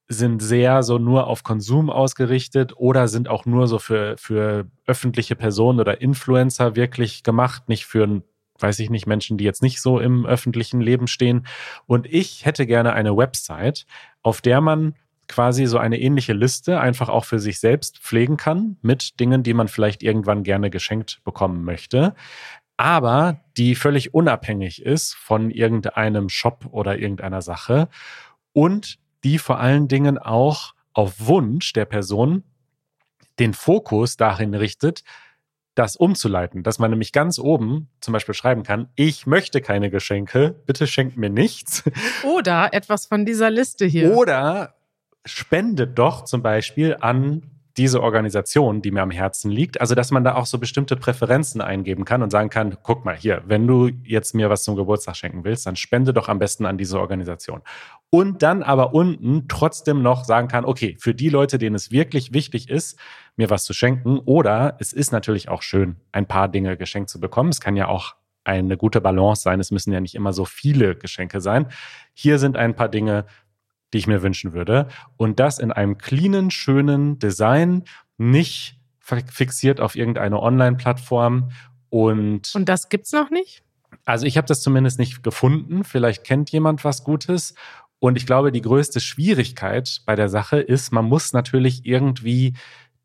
sind 0.08 0.42
sehr 0.42 0.84
so 0.84 0.98
nur 0.98 1.28
auf 1.28 1.44
Konsum 1.44 1.90
ausgerichtet 1.90 2.74
oder 2.76 3.08
sind 3.08 3.28
auch 3.30 3.46
nur 3.46 3.68
so 3.68 3.78
für, 3.78 4.18
für 4.18 4.68
öffentliche 4.86 5.36
Personen 5.36 5.80
oder 5.80 6.02
Influencer 6.02 6.76
wirklich 6.76 7.24
gemacht, 7.24 7.70
nicht 7.70 7.86
für, 7.86 8.24
weiß 8.58 8.80
ich 8.80 8.90
nicht, 8.90 9.06
Menschen, 9.06 9.38
die 9.38 9.44
jetzt 9.44 9.62
nicht 9.62 9.82
so 9.82 10.00
im 10.00 10.26
öffentlichen 10.26 10.82
Leben 10.82 11.08
stehen. 11.08 11.46
Und 11.86 12.08
ich 12.08 12.46
hätte 12.46 12.66
gerne 12.66 12.94
eine 12.94 13.16
Website, 13.16 13.86
auf 14.24 14.42
der 14.42 14.62
man 14.62 14.96
quasi 15.30 15.66
so 15.68 15.78
eine 15.78 16.00
ähnliche 16.00 16.34
Liste 16.34 16.82
einfach 16.82 17.08
auch 17.08 17.24
für 17.24 17.40
sich 17.40 17.60
selbst 17.60 18.00
pflegen 18.00 18.36
kann 18.36 18.76
mit 18.82 19.20
Dingen, 19.22 19.44
die 19.44 19.54
man 19.54 19.70
vielleicht 19.70 20.04
irgendwann 20.04 20.44
gerne 20.44 20.70
geschenkt 20.70 21.22
bekommen 21.24 21.64
möchte, 21.64 22.14
aber 22.76 23.40
die 23.56 23.76
völlig 23.76 24.14
unabhängig 24.14 24.82
ist 24.82 25.14
von 25.14 25.52
irgendeinem 25.52 26.28
Shop 26.30 26.66
oder 26.72 26.98
irgendeiner 26.98 27.42
Sache 27.42 27.88
und 28.54 29.00
die 29.24 29.38
vor 29.38 29.60
allen 29.60 29.88
Dingen 29.88 30.18
auch 30.18 30.74
auf 30.94 31.16
Wunsch 31.20 31.74
der 31.74 31.86
Person 31.86 32.44
den 33.38 33.54
Fokus 33.54 34.18
dahin 34.18 34.54
richtet, 34.54 35.04
das 35.76 35.96
umzuleiten, 35.96 36.64
dass 36.64 36.80
man 36.80 36.90
nämlich 36.90 37.14
ganz 37.14 37.40
oben 37.40 37.90
zum 38.02 38.12
Beispiel 38.12 38.34
schreiben 38.34 38.64
kann, 38.64 38.90
ich 38.96 39.28
möchte 39.28 39.62
keine 39.62 39.90
Geschenke, 39.90 40.56
bitte 40.66 40.88
schenkt 40.88 41.16
mir 41.16 41.30
nichts. 41.30 41.84
Oder 42.24 42.74
etwas 42.74 43.06
von 43.06 43.26
dieser 43.26 43.50
Liste 43.50 43.86
hier. 43.86 44.16
Oder 44.18 44.79
spendet 45.30 45.98
doch 45.98 46.26
zum 46.26 46.42
Beispiel 46.42 46.98
an 47.00 47.44
diese 47.78 48.04
Organisation, 48.04 48.82
die 48.82 48.92
mir 48.92 49.02
am 49.02 49.10
Herzen 49.10 49.50
liegt. 49.50 49.80
Also, 49.80 49.96
dass 49.96 50.12
man 50.12 50.26
da 50.26 50.36
auch 50.36 50.46
so 50.46 50.58
bestimmte 50.58 50.98
Präferenzen 50.98 51.62
eingeben 51.62 52.04
kann 52.04 52.22
und 52.22 52.30
sagen 52.30 52.50
kann, 52.50 52.78
guck 52.84 53.06
mal 53.06 53.16
hier, 53.16 53.42
wenn 53.46 53.68
du 53.68 53.88
jetzt 54.04 54.36
mir 54.36 54.50
was 54.50 54.64
zum 54.64 54.76
Geburtstag 54.76 55.16
schenken 55.16 55.46
willst, 55.46 55.66
dann 55.66 55.78
spende 55.78 56.12
doch 56.12 56.28
am 56.28 56.40
besten 56.40 56.66
an 56.66 56.78
diese 56.78 57.00
Organisation. 57.00 57.62
Und 58.10 58.44
dann 58.44 58.64
aber 58.64 58.94
unten 58.94 59.48
trotzdem 59.48 60.02
noch 60.02 60.26
sagen 60.26 60.50
kann, 60.50 60.66
okay, 60.66 60.98
für 61.00 61.16
die 61.16 61.30
Leute, 61.30 61.58
denen 61.58 61.76
es 61.76 61.90
wirklich 61.90 62.34
wichtig 62.34 62.70
ist, 62.70 63.00
mir 63.38 63.50
was 63.50 63.64
zu 63.64 63.74
schenken. 63.74 64.20
Oder 64.20 64.76
es 64.80 64.92
ist 64.92 65.14
natürlich 65.14 65.48
auch 65.48 65.62
schön, 65.62 65.96
ein 66.12 66.26
paar 66.26 66.50
Dinge 66.50 66.76
geschenkt 66.76 67.10
zu 67.10 67.22
bekommen. 67.22 67.50
Es 67.50 67.62
kann 67.62 67.78
ja 67.78 67.88
auch 67.88 68.16
eine 68.44 68.76
gute 68.76 69.00
Balance 69.00 69.44
sein. 69.44 69.62
Es 69.62 69.72
müssen 69.72 69.94
ja 69.94 70.02
nicht 70.02 70.16
immer 70.16 70.34
so 70.34 70.44
viele 70.44 70.96
Geschenke 70.96 71.40
sein. 71.40 71.68
Hier 72.14 72.40
sind 72.40 72.58
ein 72.58 72.76
paar 72.76 72.90
Dinge, 72.90 73.26
die 73.94 73.98
ich 73.98 74.08
mir 74.08 74.22
wünschen 74.22 74.54
würde. 74.54 74.88
Und 75.18 75.40
das 75.40 75.60
in 75.60 75.72
einem 75.72 75.98
cleanen, 75.98 76.52
schönen 76.52 77.20
Design, 77.20 77.84
nicht 78.18 78.78
fixiert 79.00 79.80
auf 79.80 79.96
irgendeine 79.96 80.40
Online-Plattform. 80.42 81.52
Und, 81.90 82.54
und 82.54 82.70
das 82.70 82.90
gibt's 82.90 83.12
noch 83.12 83.32
nicht? 83.32 83.64
Also 84.06 84.26
ich 84.26 84.38
habe 84.38 84.48
das 84.48 84.62
zumindest 84.62 85.00
nicht 85.00 85.24
gefunden. 85.24 85.84
Vielleicht 85.84 86.24
kennt 86.24 86.52
jemand 86.52 86.84
was 86.84 87.04
Gutes. 87.04 87.56
Und 88.00 88.18
ich 88.18 88.26
glaube, 88.26 88.52
die 88.52 88.62
größte 88.62 89.00
Schwierigkeit 89.00 90.02
bei 90.06 90.16
der 90.16 90.30
Sache 90.30 90.60
ist, 90.60 90.92
man 90.92 91.06
muss 91.06 91.34
natürlich 91.34 91.86
irgendwie 91.86 92.54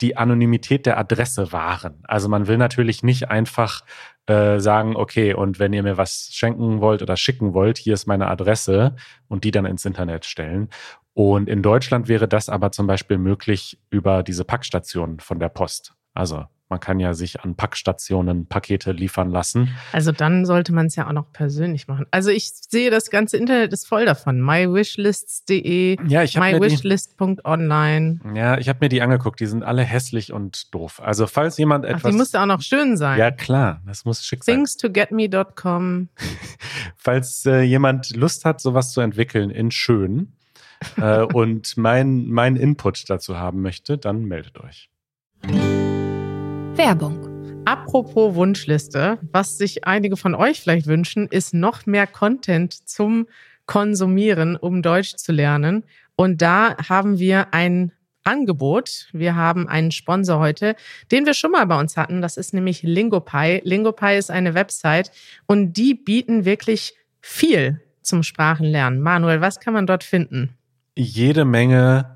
die 0.01 0.17
Anonymität 0.17 0.87
der 0.87 0.99
Adresse 0.99 1.53
wahren. 1.53 2.03
Also 2.05 2.29
man 2.29 2.47
will 2.47 2.59
natürlich 2.59 3.03
nicht 3.03 3.31
einfach 3.31 3.83
äh, 4.27 4.59
sagen, 4.59 4.97
okay, 4.97 5.35
und 5.35 5.59
wenn 5.59 5.73
ihr 5.73 5.83
mir 5.83 5.99
was 5.99 6.31
schenken 6.33 6.81
wollt 6.81 7.03
oder 7.03 7.17
schicken 7.17 7.55
wollt, 7.55 7.79
hier 7.79 7.95
ist 7.95 8.07
meine 8.07 8.29
Adresse 8.29 8.97
und 9.29 9.45
die 9.45 9.51
dann 9.51 9.67
ins 9.67 9.85
Internet 9.85 10.25
stellen. 10.25 10.69
Und 11.13 11.49
in 11.49 11.63
Deutschland 11.63 12.09
wäre 12.09 12.27
das 12.27 12.49
aber 12.49 12.73
zum 12.73 12.87
Beispiel 12.87 13.19
möglich 13.19 13.79
über 13.91 14.23
diese 14.23 14.45
Packstation 14.45 15.21
von 15.21 15.39
der 15.39 15.49
Post. 15.49 15.95
Also 16.13 16.47
man 16.69 16.81
kann 16.81 16.99
ja 16.99 17.13
sich 17.15 17.41
an 17.41 17.55
Packstationen 17.57 18.47
Pakete 18.47 18.93
liefern 18.93 19.31
lassen. 19.31 19.77
Also 19.93 20.13
dann 20.13 20.47
sollte 20.47 20.73
man 20.73 20.87
es 20.87 20.97
ja 20.97 21.07
auch 21.07 21.13
noch 21.13 21.31
persönlich 21.33 21.89
machen. 21.89 22.07
Also 22.11 22.31
ich 22.31 22.51
sehe, 22.53 22.91
das 22.91 23.11
ganze 23.11 23.37
Internet 23.37 23.73
ist 23.73 23.87
voll 23.87 24.07
davon. 24.07 24.41
mywishlists.de, 24.41 25.99
ja, 26.09 26.23
mywishlist.online. 26.23 28.21
Ja, 28.35 28.57
ich 28.59 28.69
habe 28.69 28.79
mir 28.81 28.89
die 28.89 29.03
angeguckt. 29.03 29.41
Die 29.41 29.47
sind 29.47 29.63
alle 29.63 29.83
hässlich 29.83 30.33
und 30.33 30.75
doof. 30.75 31.01
Also 31.05 31.27
falls 31.27 31.59
jemand 31.59 31.85
etwas... 31.85 32.07
Ach, 32.07 32.11
die 32.11 32.17
muss 32.17 32.33
ja 32.33 32.43
auch 32.43 32.47
noch 32.47 32.63
schön 32.63 32.97
sein. 32.97 33.19
Ja 33.19 33.31
klar, 33.31 33.83
das 33.87 34.07
muss 34.07 34.25
schick 34.25 34.43
sein. 34.43 34.57
Thingstogetme.com 34.57 36.09
Falls 36.97 37.45
äh, 37.47 37.61
jemand 37.61 38.17
Lust 38.17 38.45
hat, 38.47 38.61
sowas 38.61 38.93
zu 38.93 39.01
entwickeln 39.03 39.51
in 39.51 39.71
schön 39.71 40.33
äh, 40.97 41.21
und 41.33 41.77
mein, 41.77 42.27
mein 42.27 42.57
Input 42.57 43.09
dazu 43.11 43.37
haben 43.37 43.61
möchte, 43.61 43.99
dann 43.99 44.25
meldet 44.25 44.59
euch. 44.61 44.89
Werbung. 46.77 47.63
Apropos 47.65 48.35
Wunschliste, 48.35 49.19
was 49.31 49.59
sich 49.59 49.87
einige 49.87 50.17
von 50.17 50.35
euch 50.35 50.61
vielleicht 50.61 50.89
wünschen, 50.89 51.29
ist 51.29 51.55
noch 51.55 51.87
mehr 51.87 52.09
Content 52.09 52.73
zum 52.73 53.29
Konsumieren, 53.67 54.57
um 54.57 54.83
Deutsch 54.83 55.15
zu 55.15 55.31
lernen. 55.31 55.85
Und 56.17 56.43
da 56.43 56.77
haben 56.89 57.21
wir 57.21 57.55
ein 57.55 57.93
Angebot. 58.25 59.09
Wir 59.13 59.37
haben 59.37 59.69
einen 59.69 59.93
Sponsor 59.93 60.41
heute, 60.41 60.75
den 61.13 61.27
wir 61.27 61.35
schon 61.35 61.53
mal 61.53 61.67
bei 61.67 61.79
uns 61.79 61.97
hatten. 61.97 62.21
Das 62.21 62.37
ist 62.37 62.53
nämlich 62.53 62.83
Lingopie. 62.83 63.61
Lingopie 63.63 64.17
ist 64.17 64.33
eine 64.33 64.55
Website 64.55 65.13
und 65.47 65.75
die 65.75 65.95
bieten 65.95 66.45
wirklich 66.45 66.95
viel 67.21 67.81
zum 68.03 68.25
Sprachenlernen. 68.25 69.01
Manuel, 69.01 69.41
was 69.41 69.61
kann 69.61 69.75
man 69.75 69.87
dort 69.87 70.03
finden? 70.03 70.59
Jede 70.97 71.45
Menge 71.45 72.14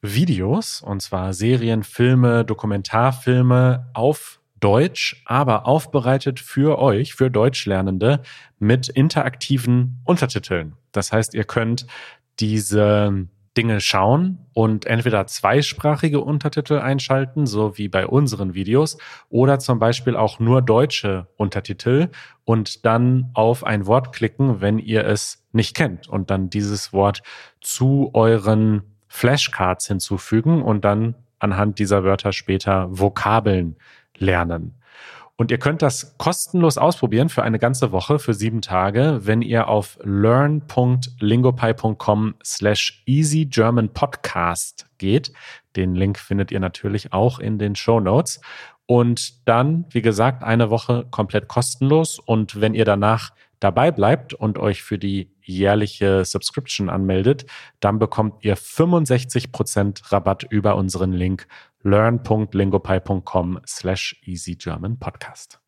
Videos, 0.00 0.80
und 0.80 1.02
zwar 1.02 1.32
Serien, 1.32 1.82
Filme, 1.82 2.44
Dokumentarfilme 2.44 3.90
auf 3.94 4.40
Deutsch, 4.60 5.22
aber 5.24 5.66
aufbereitet 5.66 6.40
für 6.40 6.78
euch, 6.78 7.14
für 7.14 7.30
Deutschlernende 7.30 8.22
mit 8.58 8.88
interaktiven 8.88 10.00
Untertiteln. 10.04 10.74
Das 10.92 11.12
heißt, 11.12 11.34
ihr 11.34 11.44
könnt 11.44 11.86
diese 12.40 13.28
Dinge 13.56 13.80
schauen 13.80 14.46
und 14.52 14.86
entweder 14.86 15.26
zweisprachige 15.26 16.20
Untertitel 16.20 16.74
einschalten, 16.74 17.46
so 17.46 17.76
wie 17.76 17.88
bei 17.88 18.06
unseren 18.06 18.54
Videos, 18.54 18.98
oder 19.30 19.58
zum 19.58 19.80
Beispiel 19.80 20.16
auch 20.16 20.38
nur 20.38 20.62
deutsche 20.62 21.26
Untertitel 21.36 22.10
und 22.44 22.84
dann 22.84 23.30
auf 23.34 23.64
ein 23.64 23.86
Wort 23.86 24.12
klicken, 24.12 24.60
wenn 24.60 24.78
ihr 24.78 25.04
es 25.04 25.44
nicht 25.50 25.74
kennt 25.74 26.08
und 26.08 26.30
dann 26.30 26.50
dieses 26.50 26.92
Wort 26.92 27.22
zu 27.60 28.10
euren 28.14 28.82
Flashcards 29.08 29.86
hinzufügen 29.86 30.62
und 30.62 30.84
dann 30.84 31.14
anhand 31.38 31.78
dieser 31.78 32.04
Wörter 32.04 32.32
später 32.32 32.88
Vokabeln 32.90 33.76
lernen. 34.16 34.78
Und 35.40 35.52
ihr 35.52 35.58
könnt 35.58 35.82
das 35.82 36.18
kostenlos 36.18 36.78
ausprobieren 36.78 37.28
für 37.28 37.44
eine 37.44 37.60
ganze 37.60 37.92
Woche, 37.92 38.18
für 38.18 38.34
sieben 38.34 38.60
Tage, 38.60 39.20
wenn 39.22 39.40
ihr 39.40 39.68
auf 39.68 39.96
learn.lingopie.com 40.02 42.34
slash 42.44 43.04
easygermanpodcast 43.06 44.86
geht. 44.98 45.32
Den 45.76 45.94
Link 45.94 46.18
findet 46.18 46.50
ihr 46.50 46.58
natürlich 46.58 47.12
auch 47.12 47.38
in 47.38 47.60
den 47.60 47.76
Show 47.76 48.00
Notes. 48.00 48.40
Und 48.86 49.46
dann, 49.46 49.84
wie 49.90 50.02
gesagt, 50.02 50.42
eine 50.42 50.70
Woche 50.70 51.06
komplett 51.12 51.46
kostenlos. 51.46 52.18
Und 52.18 52.60
wenn 52.60 52.74
ihr 52.74 52.84
danach 52.84 53.30
dabei 53.60 53.90
bleibt 53.90 54.34
und 54.34 54.58
euch 54.58 54.82
für 54.82 54.98
die 54.98 55.30
jährliche 55.42 56.24
Subscription 56.24 56.88
anmeldet, 56.88 57.46
dann 57.80 57.98
bekommt 57.98 58.44
ihr 58.44 58.56
65% 58.56 60.12
Rabatt 60.12 60.44
über 60.50 60.76
unseren 60.76 61.12
Link 61.12 61.46
learn.lingopie.com 61.82 63.60
slash 63.66 64.20
easygermanpodcast. 64.24 65.60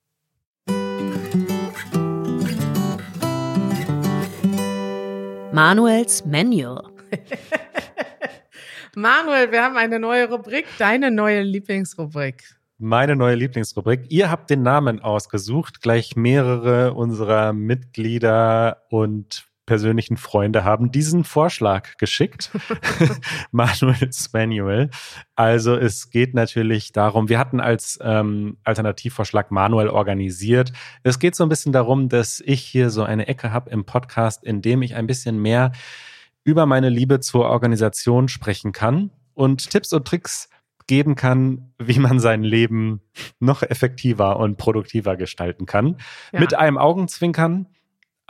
Manuels 5.52 6.24
Manual. 6.24 6.92
Manuel, 8.94 9.50
wir 9.52 9.62
haben 9.62 9.76
eine 9.76 9.98
neue 9.98 10.28
Rubrik, 10.28 10.66
deine 10.78 11.10
neue 11.10 11.42
Lieblingsrubrik 11.42 12.59
meine 12.80 13.14
neue 13.14 13.34
Lieblingsrubrik. 13.34 14.06
Ihr 14.08 14.30
habt 14.30 14.48
den 14.50 14.62
Namen 14.62 15.00
ausgesucht. 15.00 15.82
Gleich 15.82 16.16
mehrere 16.16 16.94
unserer 16.94 17.52
Mitglieder 17.52 18.84
und 18.88 19.44
persönlichen 19.66 20.16
Freunde 20.16 20.64
haben 20.64 20.90
diesen 20.90 21.22
Vorschlag 21.22 21.96
geschickt. 21.98 22.50
Manuels 23.52 24.32
Manual. 24.32 24.90
Also 25.36 25.76
es 25.76 26.10
geht 26.10 26.34
natürlich 26.34 26.92
darum, 26.92 27.28
wir 27.28 27.38
hatten 27.38 27.60
als 27.60 27.98
ähm, 28.02 28.56
Alternativvorschlag 28.64 29.50
Manuel 29.50 29.88
organisiert. 29.88 30.72
Es 31.02 31.18
geht 31.18 31.36
so 31.36 31.44
ein 31.44 31.50
bisschen 31.50 31.72
darum, 31.72 32.08
dass 32.08 32.42
ich 32.44 32.62
hier 32.62 32.90
so 32.90 33.04
eine 33.04 33.28
Ecke 33.28 33.52
habe 33.52 33.70
im 33.70 33.84
Podcast, 33.84 34.42
in 34.42 34.62
dem 34.62 34.82
ich 34.82 34.96
ein 34.96 35.06
bisschen 35.06 35.40
mehr 35.40 35.72
über 36.42 36.66
meine 36.66 36.88
Liebe 36.88 37.20
zur 37.20 37.44
Organisation 37.46 38.28
sprechen 38.28 38.72
kann 38.72 39.10
und 39.34 39.70
Tipps 39.70 39.92
und 39.92 40.08
Tricks 40.08 40.48
geben 40.90 41.14
kann, 41.14 41.72
wie 41.78 42.00
man 42.00 42.18
sein 42.18 42.42
Leben 42.42 43.00
noch 43.38 43.62
effektiver 43.62 44.40
und 44.40 44.56
produktiver 44.56 45.16
gestalten 45.16 45.64
kann. 45.64 45.98
Ja. 46.32 46.40
Mit 46.40 46.58
einem 46.58 46.78
Augenzwinkern 46.78 47.68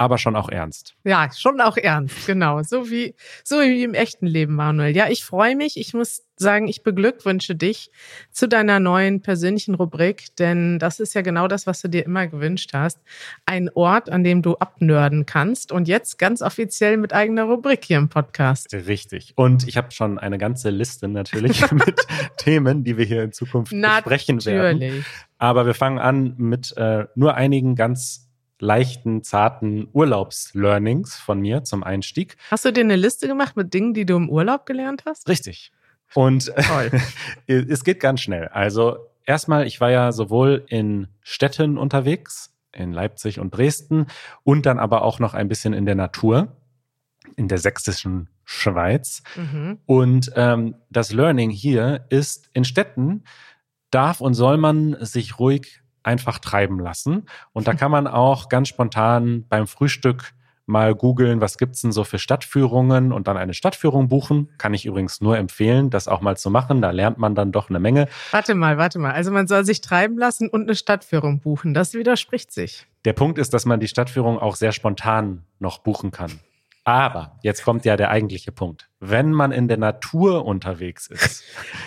aber 0.01 0.17
schon 0.17 0.35
auch 0.35 0.49
ernst. 0.49 0.95
Ja, 1.05 1.29
schon 1.37 1.61
auch 1.61 1.77
ernst, 1.77 2.27
genau. 2.27 2.63
So 2.63 2.91
wie, 2.91 3.15
so 3.45 3.61
wie 3.61 3.83
im 3.83 3.93
echten 3.93 4.27
Leben, 4.27 4.55
Manuel. 4.55 4.97
Ja, 4.97 5.11
ich 5.11 5.23
freue 5.23 5.55
mich. 5.55 5.77
Ich 5.77 5.93
muss 5.93 6.23
sagen, 6.37 6.69
ich 6.69 6.83
beglückwünsche 6.83 7.55
dich 7.55 7.91
zu 8.33 8.49
deiner 8.49 8.81
neuen 8.81 9.21
persönlichen 9.21 9.75
Rubrik, 9.75 10.35
denn 10.37 10.79
das 10.79 11.01
ist 11.01 11.13
ja 11.13 11.21
genau 11.21 11.49
das, 11.49 11.67
was 11.67 11.83
du 11.83 11.89
dir 11.89 12.07
immer 12.07 12.27
gewünscht 12.29 12.71
hast. 12.73 12.99
Ein 13.45 13.69
Ort, 13.75 14.09
an 14.09 14.25
dem 14.25 14.41
du 14.41 14.55
abnörden 14.57 15.27
kannst 15.27 15.71
und 15.71 15.87
jetzt 15.87 16.19
ganz 16.19 16.41
offiziell 16.41 16.97
mit 16.97 17.13
eigener 17.13 17.45
Rubrik 17.45 17.85
hier 17.85 17.99
im 17.99 18.09
Podcast. 18.09 18.73
Richtig. 18.73 19.35
Und 19.37 19.69
ich 19.69 19.77
habe 19.77 19.91
schon 19.91 20.19
eine 20.19 20.39
ganze 20.39 20.71
Liste 20.71 21.09
natürlich 21.09 21.71
mit 21.73 22.01
Themen, 22.39 22.85
die 22.85 22.97
wir 22.97 23.05
hier 23.05 23.23
in 23.23 23.33
Zukunft 23.33 23.71
besprechen 23.73 24.43
werden. 24.47 24.79
Natürlich. 24.79 25.05
Aber 25.37 25.67
wir 25.67 25.75
fangen 25.75 25.99
an 25.99 26.37
mit 26.39 26.75
äh, 26.79 27.05
nur 27.15 27.35
einigen 27.35 27.75
ganz 27.75 28.30
leichten, 28.61 29.23
zarten 29.23 29.89
Urlaubslearnings 29.93 31.17
von 31.17 31.41
mir 31.41 31.65
zum 31.65 31.83
Einstieg. 31.83 32.37
Hast 32.51 32.65
du 32.65 32.73
dir 32.73 32.85
eine 32.85 32.97
Liste 32.97 33.27
gemacht 33.27 33.57
mit 33.57 33.75
Dingen, 33.75 33.95
die 33.95 34.07
du 34.07 34.17
im 34.17 34.29
Urlaub 34.29 34.67
gelernt 34.67 35.05
hast? 35.07 35.29
Richtig. 35.29 35.73
Und 36.15 36.53
es 37.47 37.85
geht 37.85 38.01
ganz 38.01 38.21
schnell. 38.21 38.49
Also 38.49 38.99
erstmal, 39.25 39.67
ich 39.67 39.81
war 39.81 39.91
ja 39.91 40.13
sowohl 40.13 40.65
in 40.69 41.09
Städten 41.23 41.79
unterwegs, 41.79 42.55
in 42.73 42.93
Leipzig 42.93 43.41
und 43.41 43.55
Dresden, 43.55 44.07
und 44.43 44.67
dann 44.67 44.79
aber 44.79 45.03
auch 45.03 45.19
noch 45.19 45.35
ein 45.35 45.49
bisschen 45.49 45.73
in 45.73 45.87
der 45.87 45.95
Natur, 45.95 46.57
in 47.37 47.49
der 47.49 47.59
sächsischen 47.59 48.29
Schweiz. 48.45 49.23
Mhm. 49.37 49.79
Und 49.87 50.33
ähm, 50.37 50.75
das 50.91 51.13
Learning 51.13 51.51
hier 51.51 52.07
ist, 52.09 52.51
in 52.53 52.65
Städten 52.65 53.25
darf 53.91 54.21
und 54.21 54.35
soll 54.35 54.57
man 54.57 54.97
sich 55.01 55.39
ruhig 55.39 55.81
einfach 56.03 56.39
treiben 56.39 56.79
lassen. 56.79 57.27
Und 57.53 57.69
da 57.69 57.75
kann 57.75 57.91
man 57.91 58.07
auch 58.07 58.49
ganz 58.49 58.69
spontan 58.69 59.47
beim 59.49 59.67
Frühstück 59.67 60.33
mal 60.67 60.95
googeln, 60.95 61.41
was 61.41 61.59
gibt's 61.59 61.83
denn 61.83 61.91
so 61.91 62.05
für 62.05 62.21
Stadtführungen 62.21 63.13
und 63.13 63.27
dann 63.27 63.37
eine 63.37 63.55
Stadtführung 63.55 64.09
buchen. 64.09 64.51
Kann 64.57 64.73
ich 64.73 64.87
übrigens 64.87 65.21
nur 65.21 65.37
empfehlen, 65.37 65.91
das 65.91 66.07
auch 66.07 66.21
mal 66.21 66.37
zu 66.37 66.49
machen. 66.49 66.81
Da 66.81 66.93
lernt 66.93 67.19
man 67.19 67.35
dann 67.35 67.51
doch 67.51 67.71
eine 67.71 67.81
Menge. 67.81 68.07
Warte 68.31 68.55
mal, 68.55 68.79
warte 68.79 69.01
mal. 69.01 69.11
Also 69.13 69.33
man 69.33 69.49
soll 69.49 69.65
sich 69.65 69.81
treiben 69.81 70.17
lassen 70.17 70.49
und 70.49 70.63
eine 70.63 70.77
Stadtführung 70.77 71.41
buchen. 71.41 71.75
Das 71.75 71.95
widerspricht 71.95 72.53
sich. 72.53 72.87
Der 73.05 73.15
Punkt 73.15 73.39
ist, 73.39 73.53
dass 73.53 73.67
man 73.67 73.81
die 73.81 73.89
Stadtführung 73.89 74.39
auch 74.39 74.55
sehr 74.55 74.71
spontan 74.71 75.45
noch 75.59 75.79
buchen 75.79 76.13
kann. 76.13 76.39
Aber 76.85 77.39
jetzt 77.43 77.65
kommt 77.65 77.85
ja 77.85 77.97
der 77.97 78.11
eigentliche 78.11 78.53
Punkt. 78.53 78.89
Wenn 79.01 79.33
man 79.33 79.51
in 79.53 79.67
der 79.69 79.77
Natur 79.77 80.45
unterwegs 80.45 81.09
ist, 81.09 81.43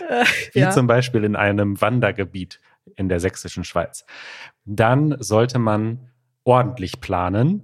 wie 0.54 0.60
Ja. 0.60 0.72
zum 0.72 0.88
Beispiel 0.88 1.24
in 1.24 1.36
einem 1.38 1.80
Wandergebiet 1.82 2.60
in 2.96 3.10
der 3.10 3.20
sächsischen 3.20 3.64
Schweiz, 3.64 4.06
dann 4.66 5.16
sollte 5.20 5.60
man 5.60 6.10
ordentlich 6.44 7.00
planen, 7.02 7.64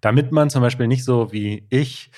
damit 0.00 0.32
man 0.32 0.50
zum 0.50 0.62
Beispiel 0.62 0.86
nicht 0.86 1.04
so 1.04 1.32
wie 1.32 1.66
ich 1.70 2.10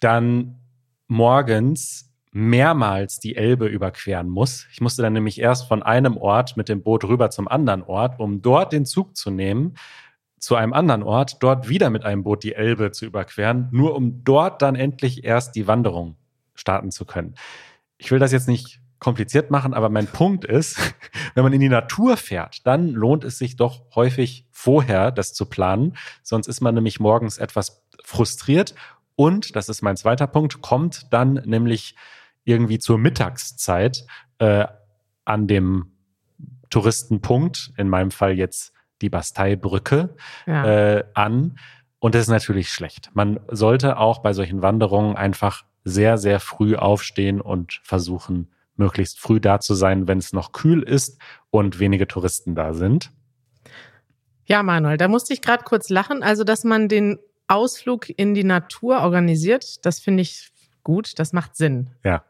dann 0.00 0.60
morgens 1.08 2.12
mehrmals 2.32 3.18
die 3.18 3.34
Elbe 3.34 3.66
überqueren 3.66 4.28
muss. 4.28 4.66
Ich 4.70 4.80
musste 4.80 5.02
dann 5.02 5.14
nämlich 5.14 5.40
erst 5.40 5.66
von 5.68 5.82
einem 5.82 6.18
Ort 6.18 6.56
mit 6.56 6.68
dem 6.68 6.82
Boot 6.82 7.04
rüber 7.04 7.30
zum 7.30 7.48
anderen 7.48 7.82
Ort, 7.82 8.20
um 8.20 8.42
dort 8.42 8.72
den 8.72 8.84
Zug 8.84 9.16
zu 9.16 9.30
nehmen, 9.30 9.74
zu 10.38 10.54
einem 10.54 10.74
anderen 10.74 11.02
Ort, 11.02 11.42
dort 11.42 11.68
wieder 11.68 11.88
mit 11.88 12.04
einem 12.04 12.22
Boot 12.24 12.44
die 12.44 12.54
Elbe 12.54 12.92
zu 12.92 13.06
überqueren, 13.06 13.68
nur 13.72 13.94
um 13.94 14.22
dort 14.22 14.60
dann 14.60 14.74
endlich 14.74 15.24
erst 15.24 15.56
die 15.56 15.66
Wanderung 15.66 16.16
starten 16.54 16.90
zu 16.90 17.06
können. 17.06 17.34
Ich 17.96 18.10
will 18.10 18.18
das 18.18 18.32
jetzt 18.32 18.48
nicht 18.48 18.80
kompliziert 18.98 19.50
machen, 19.50 19.74
aber 19.74 19.88
mein 19.88 20.06
Punkt 20.06 20.44
ist, 20.44 20.78
wenn 21.34 21.44
man 21.44 21.52
in 21.52 21.60
die 21.60 21.68
Natur 21.68 22.16
fährt, 22.16 22.66
dann 22.66 22.90
lohnt 22.90 23.24
es 23.24 23.38
sich 23.38 23.56
doch 23.56 23.84
häufig 23.94 24.46
vorher, 24.50 25.10
das 25.12 25.34
zu 25.34 25.46
planen. 25.46 25.96
Sonst 26.22 26.46
ist 26.46 26.60
man 26.60 26.74
nämlich 26.74 26.98
morgens 27.00 27.38
etwas 27.38 27.84
frustriert. 28.04 28.74
Und, 29.14 29.56
das 29.56 29.68
ist 29.68 29.82
mein 29.82 29.96
zweiter 29.96 30.26
Punkt, 30.26 30.60
kommt 30.62 31.12
dann 31.12 31.34
nämlich 31.44 31.94
irgendwie 32.44 32.78
zur 32.78 32.98
Mittagszeit 32.98 34.06
äh, 34.38 34.66
an 35.24 35.46
dem 35.46 35.92
Touristenpunkt, 36.70 37.72
in 37.76 37.88
meinem 37.88 38.10
Fall 38.10 38.32
jetzt 38.32 38.72
die 39.02 39.08
Basteibrücke, 39.08 40.14
Ja. 40.46 40.64
äh, 40.96 41.04
an. 41.14 41.58
Und 41.98 42.14
das 42.14 42.22
ist 42.22 42.28
natürlich 42.28 42.68
schlecht. 42.70 43.10
Man 43.14 43.40
sollte 43.48 43.98
auch 43.98 44.18
bei 44.18 44.32
solchen 44.32 44.62
Wanderungen 44.62 45.16
einfach 45.16 45.64
sehr, 45.84 46.18
sehr 46.18 46.40
früh 46.40 46.76
aufstehen 46.76 47.40
und 47.40 47.80
versuchen, 47.82 48.48
möglichst 48.78 49.20
früh 49.20 49.40
da 49.40 49.60
zu 49.60 49.74
sein, 49.74 50.08
wenn 50.08 50.18
es 50.18 50.32
noch 50.32 50.52
kühl 50.52 50.82
ist 50.82 51.20
und 51.50 51.78
wenige 51.78 52.06
Touristen 52.06 52.54
da 52.54 52.74
sind. 52.74 53.12
Ja, 54.46 54.62
Manuel, 54.62 54.96
da 54.96 55.08
musste 55.08 55.34
ich 55.34 55.42
gerade 55.42 55.64
kurz 55.64 55.88
lachen. 55.88 56.22
Also, 56.22 56.44
dass 56.44 56.64
man 56.64 56.88
den 56.88 57.18
Ausflug 57.48 58.08
in 58.08 58.34
die 58.34 58.44
Natur 58.44 59.00
organisiert, 59.00 59.84
das 59.84 59.98
finde 59.98 60.22
ich 60.22 60.50
gut, 60.82 61.18
das 61.18 61.32
macht 61.32 61.56
Sinn. 61.56 61.90
Ja. 62.04 62.24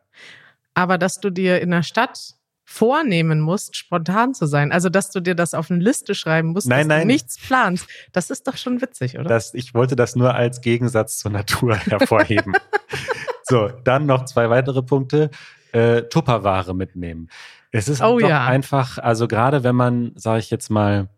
Aber 0.75 0.99
dass 0.99 1.21
du 1.21 1.31
dir 1.31 1.61
in 1.61 1.71
der 1.71 1.83
Stadt 1.83 2.35
vornehmen 2.65 3.41
musst, 3.41 3.77
spontan 3.77 4.35
zu 4.35 4.47
sein, 4.47 4.73
also 4.73 4.89
dass 4.89 5.11
du 5.11 5.21
dir 5.21 5.35
das 5.35 5.55
auf 5.55 5.71
eine 5.71 5.83
Liste 5.83 6.15
schreiben 6.15 6.49
musst, 6.49 6.67
Nein, 6.67 6.89
dass 6.89 6.99
nein. 6.99 7.01
du 7.03 7.15
nichts 7.15 7.39
planst, 7.39 7.87
das 8.13 8.29
ist 8.29 8.47
doch 8.49 8.57
schon 8.57 8.81
witzig, 8.83 9.19
oder? 9.19 9.29
Das, 9.29 9.55
ich 9.55 9.73
wollte 9.73 9.95
das 9.95 10.17
nur 10.17 10.35
als 10.35 10.61
Gegensatz 10.61 11.19
zur 11.19 11.31
Natur 11.31 11.77
hervorheben. 11.77 12.55
so, 13.45 13.69
dann 13.85 14.07
noch 14.07 14.25
zwei 14.25 14.51
weitere 14.51 14.83
Punkte. 14.83 15.31
Äh, 15.73 16.03
Tupperware 16.03 16.75
mitnehmen. 16.75 17.29
Es 17.71 17.89
ist 17.89 18.03
Oh 18.03 18.19
doch 18.19 18.29
ja. 18.29 18.47
einfach, 18.47 18.99
also 18.99 19.29
gerade 19.29 19.65
wenn 19.65 19.77
man, 19.77 20.13
sage 20.17 20.39
ich 20.41 20.51
jetzt 20.51 20.71
mal, 20.71 21.09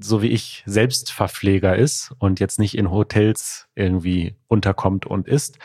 so 0.00 0.20
wie 0.20 0.28
ich 0.28 0.64
Selbstverpfleger 0.66 1.76
ist 1.76 2.12
und 2.18 2.40
jetzt 2.40 2.58
nicht 2.58 2.76
in 2.76 2.90
Hotels 2.90 3.68
irgendwie 3.76 4.34
unterkommt 4.48 5.06
und 5.06 5.28
isst, 5.28 5.58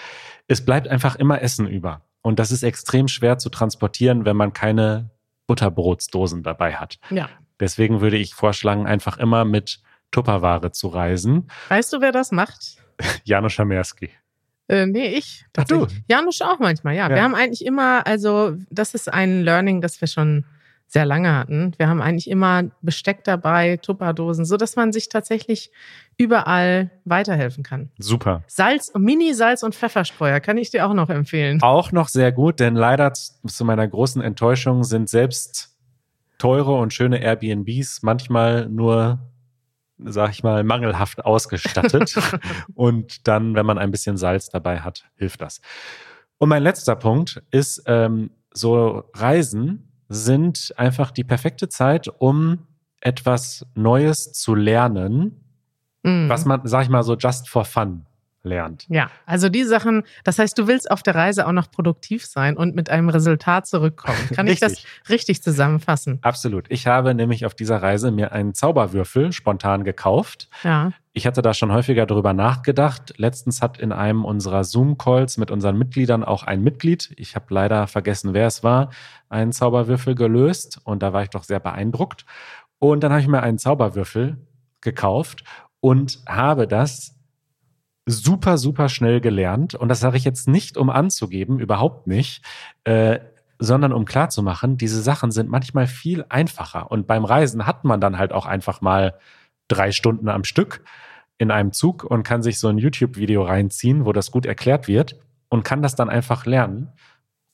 es 0.47 0.63
bleibt 0.63 0.88
einfach 0.88 1.15
immer 1.15 1.41
Essen 1.41 1.67
über. 1.67 2.02
Und 2.21 2.38
das 2.38 2.52
ist 2.52 2.62
extrem 2.62 3.08
schwer 3.08 3.39
zu 3.39 3.50
transportieren, 3.50 4.26
wenn 4.26 4.38
man 4.38 4.54
keine 4.54 5.10
Butterbrotsdosen 5.47 6.43
dabei 6.43 6.76
hat. 6.76 7.00
ja. 7.10 7.30
Deswegen 7.60 8.02
würde 8.02 8.17
ich 8.17 8.34
vorschlagen, 8.34 8.88
einfach 8.88 9.19
immer 9.19 9.45
mit 9.45 9.82
Tupperware 10.10 10.71
zu 10.71 10.88
reisen. 10.88 11.47
Weißt 11.69 11.93
du, 11.93 12.02
wer 12.02 12.12
das 12.12 12.32
macht? 12.32 12.78
Janusz 13.24 13.54
Schamerski. 13.54 14.10
Äh, 14.71 14.86
nee, 14.86 15.07
ich. 15.07 15.45
Ach 15.57 15.65
du. 15.65 15.88
Janusz 16.07 16.41
auch 16.41 16.60
manchmal, 16.60 16.95
ja. 16.95 17.10
Ja. 17.10 17.15
Wir 17.15 17.23
haben 17.23 17.36
eigentlich 17.36 17.65
immer, 17.65 18.07
also 18.07 18.55
das 18.69 18.93
ist 18.93 19.12
ein 19.12 19.41
Learning, 19.43 19.81
das 19.81 19.99
wir 19.99 20.07
schon 20.07 20.45
sehr 20.88 21.05
lange 21.05 21.34
hatten. 21.34 21.73
Wir 21.77 21.88
haben 21.88 22.01
eigentlich 22.01 22.29
immer 22.29 22.63
Besteck 22.81 23.23
dabei, 23.25 23.77
Tupperdosen, 23.77 24.45
so 24.45 24.57
dass 24.57 24.75
man 24.77 24.91
sich 24.91 25.10
tatsächlich 25.10 25.71
überall 26.17 26.89
weiterhelfen 27.05 27.63
kann. 27.63 27.91
Super. 27.97 28.43
Salz, 28.47 28.91
Mini-Salz- 28.97 29.63
und 29.63 29.75
Pfefferstreuer 29.75 30.39
kann 30.39 30.57
ich 30.57 30.69
dir 30.69 30.86
auch 30.88 30.93
noch 30.93 31.10
empfehlen. 31.10 31.62
Auch 31.62 31.91
noch 31.91 32.07
sehr 32.07 32.31
gut, 32.31 32.60
denn 32.60 32.75
leider 32.75 33.13
zu 33.13 33.65
meiner 33.65 33.88
großen 33.88 34.21
Enttäuschung 34.21 34.84
sind 34.84 35.10
selbst 35.10 35.77
teure 36.38 36.73
und 36.73 36.93
schöne 36.93 37.21
Airbnbs 37.21 38.03
manchmal 38.03 38.67
nur, 38.67 39.19
sag 40.05 40.31
ich 40.31 40.43
mal, 40.43 40.63
mangelhaft 40.63 41.25
ausgestattet. 41.25 42.15
und 42.73 43.27
dann, 43.27 43.55
wenn 43.55 43.65
man 43.65 43.77
ein 43.77 43.91
bisschen 43.91 44.17
Salz 44.17 44.49
dabei 44.49 44.79
hat, 44.81 45.05
hilft 45.15 45.41
das. 45.41 45.61
Und 46.37 46.49
mein 46.49 46.63
letzter 46.63 46.95
Punkt 46.95 47.41
ist, 47.51 47.83
ähm, 47.85 48.31
so 48.53 49.03
Reisen 49.13 49.91
sind 50.09 50.73
einfach 50.77 51.11
die 51.11 51.23
perfekte 51.23 51.69
Zeit, 51.69 52.07
um 52.07 52.67
etwas 52.99 53.65
Neues 53.75 54.31
zu 54.33 54.55
lernen, 54.55 55.37
Mhm. 56.03 56.29
was 56.29 56.45
man, 56.45 56.61
sag 56.63 56.81
ich 56.83 56.89
mal, 56.89 57.03
so 57.03 57.15
just 57.15 57.47
for 57.47 57.63
fun 57.63 58.07
lernt. 58.43 58.86
Ja, 58.89 59.12
also 59.25 59.49
die 59.49 59.63
Sachen, 59.63 60.04
das 60.23 60.39
heißt, 60.39 60.58
du 60.58 60.67
willst 60.67 60.89
auf 60.89 61.04
der 61.04 61.15
Reise 61.15 61.47
auch 61.47 61.51
noch 61.51 61.69
produktiv 61.69 62.25
sein 62.25 62.58
und 62.58 62.75
mit 62.75 62.89
einem 62.89 63.10
Resultat 63.10 63.67
zurückkommen. 63.67 64.17
Kann 64.34 64.47
ich 64.47 64.60
das 64.60 64.84
Richtig. 65.10 65.43
zusammenfassen? 65.43 66.19
Absolut. 66.21 66.65
Ich 66.69 66.88
habe 66.88 67.13
nämlich 67.13 67.45
auf 67.45 67.54
dieser 67.54 67.82
Reise 67.82 68.12
mir 68.12 68.32
einen 68.32 68.54
Zauberwürfel 68.54 69.32
spontan 69.32 69.84
gekauft. 69.84 70.49
Ja. 70.63 70.91
Ich 71.13 71.27
hatte 71.27 71.41
da 71.41 71.54
schon 71.54 71.71
häufiger 71.73 72.06
drüber 72.06 72.34
nachgedacht. 72.34 73.13
Letztens 73.17 73.62
hat 73.62 73.77
in 73.77 73.91
einem 73.91 74.23
unserer 74.23 74.63
Zoom-Calls 74.63 75.38
mit 75.38 75.51
unseren 75.51 75.77
Mitgliedern 75.77 76.23
auch 76.23 76.43
ein 76.43 76.62
Mitglied, 76.62 77.13
ich 77.17 77.36
habe 77.36 77.45
leider 77.49 77.88
vergessen, 77.88 78.34
wer 78.34 78.47
es 78.47 78.63
war, 78.63 78.91
einen 79.27 79.51
Zauberwürfel 79.51 80.15
gelöst 80.15 80.80
und 80.84 81.04
da 81.04 81.12
war 81.13 81.23
ich 81.23 81.30
doch 81.30 81.43
sehr 81.43 81.60
beeindruckt. 81.60 82.25
Und 82.80 83.04
dann 83.04 83.12
habe 83.12 83.21
ich 83.21 83.27
mir 83.27 83.43
einen 83.43 83.58
Zauberwürfel 83.58 84.38
gekauft 84.80 85.43
und 85.82 86.19
habe 86.27 86.67
das 86.67 87.20
super, 88.05 88.57
super 88.57 88.89
schnell 88.89 89.21
gelernt. 89.21 89.75
Und 89.75 89.89
das 89.89 89.99
sage 89.99 90.17
ich 90.17 90.23
jetzt 90.23 90.47
nicht, 90.47 90.77
um 90.77 90.89
anzugeben, 90.89 91.59
überhaupt 91.59 92.07
nicht, 92.07 92.43
äh, 92.83 93.19
sondern 93.59 93.93
um 93.93 94.05
klarzumachen, 94.05 94.77
diese 94.77 95.01
Sachen 95.01 95.31
sind 95.31 95.49
manchmal 95.49 95.85
viel 95.85 96.25
einfacher. 96.29 96.89
Und 96.91 97.05
beim 97.05 97.25
Reisen 97.25 97.67
hat 97.67 97.83
man 97.83 98.01
dann 98.01 98.17
halt 98.17 98.33
auch 98.33 98.47
einfach 98.47 98.81
mal 98.81 99.19
drei 99.67 99.91
Stunden 99.91 100.29
am 100.29 100.43
Stück 100.43 100.83
in 101.37 101.51
einem 101.51 101.71
Zug 101.71 102.03
und 102.03 102.23
kann 102.23 102.43
sich 102.43 102.59
so 102.59 102.67
ein 102.67 102.77
YouTube-Video 102.77 103.43
reinziehen, 103.43 104.05
wo 104.05 104.13
das 104.13 104.31
gut 104.31 104.45
erklärt 104.45 104.87
wird 104.87 105.15
und 105.49 105.63
kann 105.63 105.81
das 105.81 105.95
dann 105.95 106.09
einfach 106.09 106.45
lernen. 106.45 106.89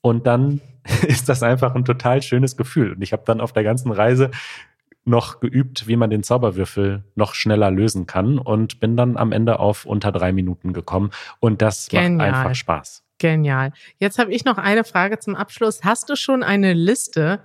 Und 0.01 0.27
dann 0.27 0.61
ist 1.07 1.27
das 1.27 1.43
einfach 1.43 1.75
ein 1.75 1.85
total 1.85 2.21
schönes 2.21 2.55
Gefühl. 2.55 2.93
Und 2.93 3.01
ich 3.01 3.11
habe 3.11 3.23
dann 3.25 3.41
auf 3.41 3.51
der 3.51 3.63
ganzen 3.63 3.91
Reise 3.91 4.31
noch 5.07 5.39
geübt, 5.39 5.87
wie 5.87 5.95
man 5.95 6.09
den 6.09 6.21
Zauberwürfel 6.23 7.03
noch 7.15 7.33
schneller 7.33 7.71
lösen 7.71 8.05
kann 8.05 8.37
und 8.37 8.79
bin 8.79 8.97
dann 8.97 9.17
am 9.17 9.31
Ende 9.31 9.59
auf 9.59 9.85
unter 9.85 10.11
drei 10.11 10.31
Minuten 10.31 10.73
gekommen. 10.73 11.11
Und 11.39 11.61
das 11.61 11.87
Genial. 11.87 12.11
macht 12.17 12.27
einfach 12.39 12.55
Spaß. 12.55 13.03
Genial. 13.17 13.71
Jetzt 13.97 14.19
habe 14.19 14.31
ich 14.33 14.45
noch 14.45 14.57
eine 14.57 14.83
Frage 14.83 15.17
zum 15.19 15.35
Abschluss. 15.35 15.83
Hast 15.83 16.09
du 16.09 16.15
schon 16.15 16.43
eine 16.43 16.73
Liste 16.73 17.39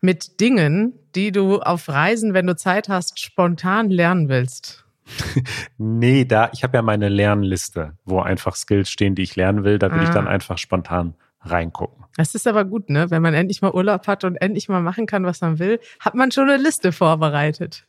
mit 0.00 0.40
Dingen, 0.40 0.92
die 1.14 1.32
du 1.32 1.58
auf 1.60 1.88
Reisen, 1.88 2.34
wenn 2.34 2.46
du 2.46 2.54
Zeit 2.54 2.88
hast, 2.88 3.18
spontan 3.18 3.90
lernen 3.90 4.28
willst? 4.28 4.84
Nee, 5.78 6.24
da, 6.24 6.50
ich 6.52 6.62
habe 6.64 6.76
ja 6.76 6.82
meine 6.82 7.08
Lernliste, 7.08 7.92
wo 8.04 8.20
einfach 8.20 8.56
Skills 8.56 8.90
stehen, 8.90 9.14
die 9.14 9.22
ich 9.22 9.36
lernen 9.36 9.64
will. 9.64 9.78
Da 9.78 9.92
will 9.92 10.02
ich 10.02 10.08
Ah. 10.10 10.14
dann 10.14 10.28
einfach 10.28 10.58
spontan 10.58 11.14
reingucken. 11.40 12.04
Das 12.16 12.34
ist 12.34 12.46
aber 12.46 12.64
gut, 12.64 12.88
ne? 12.88 13.10
Wenn 13.10 13.22
man 13.22 13.34
endlich 13.34 13.62
mal 13.62 13.72
Urlaub 13.72 14.06
hat 14.06 14.24
und 14.24 14.36
endlich 14.36 14.68
mal 14.68 14.80
machen 14.80 15.06
kann, 15.06 15.24
was 15.24 15.40
man 15.40 15.58
will, 15.58 15.80
hat 16.00 16.14
man 16.14 16.30
schon 16.30 16.48
eine 16.48 16.62
Liste 16.62 16.92
vorbereitet. 16.92 17.86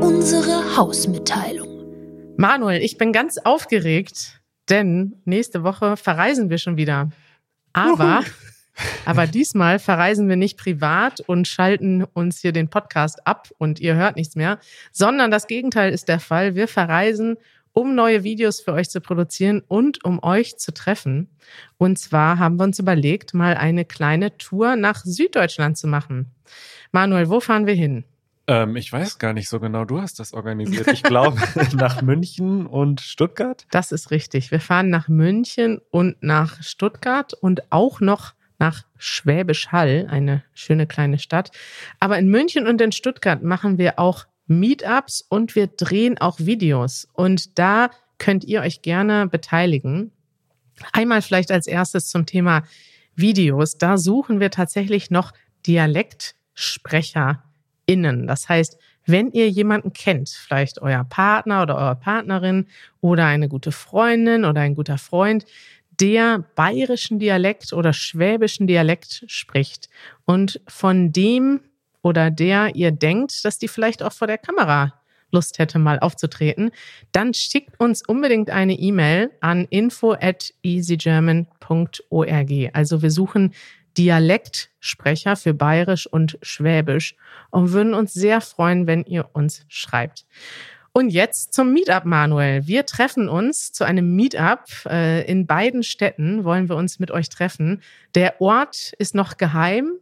Unsere 0.00 0.76
Hausmitteilung. 0.76 1.66
Manuel, 2.36 2.82
ich 2.82 2.98
bin 2.98 3.12
ganz 3.12 3.38
aufgeregt, 3.38 4.40
denn 4.68 5.20
nächste 5.24 5.62
Woche 5.62 5.96
verreisen 5.96 6.50
wir 6.50 6.58
schon 6.58 6.76
wieder. 6.76 7.10
Aber, 7.72 8.22
aber 9.04 9.26
diesmal 9.26 9.78
verreisen 9.78 10.28
wir 10.28 10.36
nicht 10.36 10.58
privat 10.58 11.20
und 11.20 11.48
schalten 11.48 12.04
uns 12.04 12.40
hier 12.40 12.52
den 12.52 12.68
Podcast 12.68 13.26
ab 13.26 13.48
und 13.58 13.80
ihr 13.80 13.94
hört 13.94 14.16
nichts 14.16 14.36
mehr, 14.36 14.58
sondern 14.92 15.30
das 15.30 15.46
Gegenteil 15.46 15.92
ist 15.92 16.08
der 16.08 16.20
Fall. 16.20 16.54
Wir 16.54 16.68
verreisen, 16.68 17.36
um 17.76 17.94
neue 17.94 18.24
Videos 18.24 18.62
für 18.62 18.72
euch 18.72 18.88
zu 18.88 19.02
produzieren 19.02 19.62
und 19.68 20.02
um 20.02 20.22
euch 20.22 20.56
zu 20.56 20.72
treffen. 20.72 21.28
Und 21.76 21.98
zwar 21.98 22.38
haben 22.38 22.58
wir 22.58 22.64
uns 22.64 22.78
überlegt, 22.78 23.34
mal 23.34 23.54
eine 23.54 23.84
kleine 23.84 24.38
Tour 24.38 24.76
nach 24.76 25.04
Süddeutschland 25.04 25.76
zu 25.76 25.86
machen. 25.86 26.34
Manuel, 26.90 27.28
wo 27.28 27.38
fahren 27.38 27.66
wir 27.66 27.74
hin? 27.74 28.04
Ähm, 28.46 28.76
ich 28.76 28.90
weiß 28.90 29.18
gar 29.18 29.34
nicht 29.34 29.50
so 29.50 29.60
genau, 29.60 29.84
du 29.84 30.00
hast 30.00 30.18
das 30.20 30.32
organisiert. 30.32 30.86
Ich 30.88 31.02
glaube 31.02 31.38
nach 31.74 32.00
München 32.00 32.66
und 32.66 33.02
Stuttgart. 33.02 33.66
Das 33.70 33.92
ist 33.92 34.10
richtig. 34.10 34.50
Wir 34.50 34.60
fahren 34.60 34.88
nach 34.88 35.08
München 35.08 35.78
und 35.90 36.16
nach 36.22 36.62
Stuttgart 36.62 37.34
und 37.34 37.70
auch 37.70 38.00
noch 38.00 38.32
nach 38.58 38.84
Schwäbisch 38.96 39.68
Hall, 39.68 40.06
eine 40.08 40.42
schöne 40.54 40.86
kleine 40.86 41.18
Stadt. 41.18 41.50
Aber 42.00 42.18
in 42.18 42.28
München 42.30 42.66
und 42.66 42.80
in 42.80 42.92
Stuttgart 42.92 43.42
machen 43.42 43.76
wir 43.76 43.98
auch 43.98 44.24
Meetups 44.46 45.24
und 45.28 45.54
wir 45.54 45.66
drehen 45.66 46.18
auch 46.18 46.38
Videos. 46.38 47.08
Und 47.12 47.58
da 47.58 47.90
könnt 48.18 48.44
ihr 48.44 48.60
euch 48.60 48.82
gerne 48.82 49.26
beteiligen. 49.26 50.12
Einmal 50.92 51.22
vielleicht 51.22 51.50
als 51.50 51.66
erstes 51.66 52.08
zum 52.08 52.26
Thema 52.26 52.62
Videos. 53.14 53.78
Da 53.78 53.96
suchen 53.96 54.40
wir 54.40 54.50
tatsächlich 54.50 55.10
noch 55.10 55.32
DialektsprecherInnen. 55.66 58.26
Das 58.26 58.48
heißt, 58.48 58.78
wenn 59.06 59.30
ihr 59.30 59.48
jemanden 59.48 59.92
kennt, 59.92 60.30
vielleicht 60.30 60.82
euer 60.82 61.04
Partner 61.04 61.62
oder 61.62 61.76
eure 61.76 61.96
Partnerin 61.96 62.66
oder 63.00 63.26
eine 63.26 63.48
gute 63.48 63.72
Freundin 63.72 64.44
oder 64.44 64.60
ein 64.60 64.74
guter 64.74 64.98
Freund, 64.98 65.46
der 66.00 66.44
bayerischen 66.56 67.18
Dialekt 67.18 67.72
oder 67.72 67.92
schwäbischen 67.92 68.66
Dialekt 68.66 69.24
spricht 69.28 69.88
und 70.24 70.60
von 70.66 71.12
dem 71.12 71.60
oder 72.06 72.30
der 72.30 72.76
ihr 72.76 72.92
denkt, 72.92 73.44
dass 73.44 73.58
die 73.58 73.66
vielleicht 73.66 74.00
auch 74.00 74.12
vor 74.12 74.28
der 74.28 74.38
Kamera 74.38 74.94
Lust 75.32 75.58
hätte, 75.58 75.80
mal 75.80 75.98
aufzutreten, 75.98 76.70
dann 77.10 77.34
schickt 77.34 77.80
uns 77.80 78.06
unbedingt 78.06 78.48
eine 78.48 78.74
E-Mail 78.74 79.32
an 79.40 79.66
info 79.70 80.12
at 80.12 80.54
easygerman.org. 80.62 82.70
Also 82.72 83.02
wir 83.02 83.10
suchen 83.10 83.54
Dialektsprecher 83.98 85.34
für 85.34 85.52
Bayerisch 85.52 86.06
und 86.06 86.38
Schwäbisch 86.42 87.16
und 87.50 87.72
würden 87.72 87.92
uns 87.92 88.14
sehr 88.14 88.40
freuen, 88.40 88.86
wenn 88.86 89.02
ihr 89.02 89.28
uns 89.32 89.64
schreibt. 89.66 90.26
Und 90.92 91.10
jetzt 91.10 91.54
zum 91.54 91.72
Meetup, 91.72 92.04
Manuel. 92.04 92.68
Wir 92.68 92.86
treffen 92.86 93.28
uns 93.28 93.72
zu 93.72 93.82
einem 93.82 94.14
Meetup 94.14 94.60
äh, 94.86 95.28
in 95.28 95.46
beiden 95.46 95.82
Städten, 95.82 96.44
wollen 96.44 96.68
wir 96.68 96.76
uns 96.76 97.00
mit 97.00 97.10
euch 97.10 97.30
treffen. 97.30 97.82
Der 98.14 98.40
Ort 98.40 98.92
ist 98.98 99.14
noch 99.14 99.38
geheim, 99.38 99.98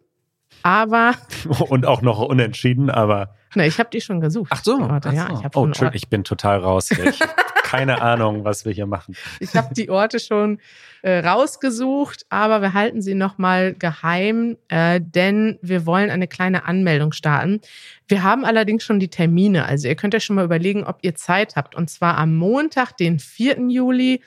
aber. 0.65 1.15
Und 1.69 1.87
auch 1.87 2.03
noch 2.03 2.19
unentschieden, 2.19 2.91
aber. 2.91 3.35
Ne, 3.55 3.69
ich 3.69 3.79
habe 3.79 3.91
die 3.91 4.01
schon 4.01 4.21
gesucht. 4.21 4.51
Ach 4.53 4.65
so. 4.65 4.81
Orte, 4.81 5.11
ach 5.11 5.13
ja, 5.13 5.27
so. 5.29 5.39
ich, 5.39 5.45
hab 5.45 5.57
oh, 5.57 5.61
schon 5.61 5.69
Entschuldigung, 5.69 5.97
ich 5.97 6.09
bin 6.09 6.25
total 6.25 6.59
raus. 6.59 6.91
Ich 6.91 6.99
habe 7.21 7.33
keine 7.63 8.03
Ahnung, 8.03 8.45
was 8.45 8.65
wir 8.65 8.73
hier 8.73 8.87
machen. 8.87 9.15
Ich 9.41 9.55
habe 9.55 9.75
die 9.75 9.91
Orte 9.91 10.19
schon 10.19 10.59
äh, 11.03 11.19
rausgesucht, 11.19 12.27
aber 12.31 12.63
wir 12.63 12.73
halten 12.73 13.03
sie 13.03 13.15
nochmal 13.15 13.75
geheim, 13.75 14.57
äh, 14.69 15.01
denn 15.01 15.59
wir 15.61 15.87
wollen 15.87 16.11
eine 16.11 16.27
kleine 16.27 16.65
Anmeldung 16.65 17.13
starten. 17.13 17.61
Wir 18.09 18.23
haben 18.23 18.45
allerdings 18.45 18.85
schon 18.85 18.99
die 18.99 19.09
Termine, 19.09 19.67
also 19.67 19.87
ihr 19.87 19.97
könnt 19.97 20.15
ja 20.15 20.21
schon 20.21 20.37
mal 20.37 20.45
überlegen, 20.45 20.85
ob 20.85 20.99
ihr 21.03 21.15
Zeit 21.15 21.57
habt. 21.57 21.75
Und 21.75 21.91
zwar 21.91 22.17
am 22.17 22.35
Montag, 22.35 22.97
den 22.97 23.19
4. 23.19 23.69
Juli 23.69 24.23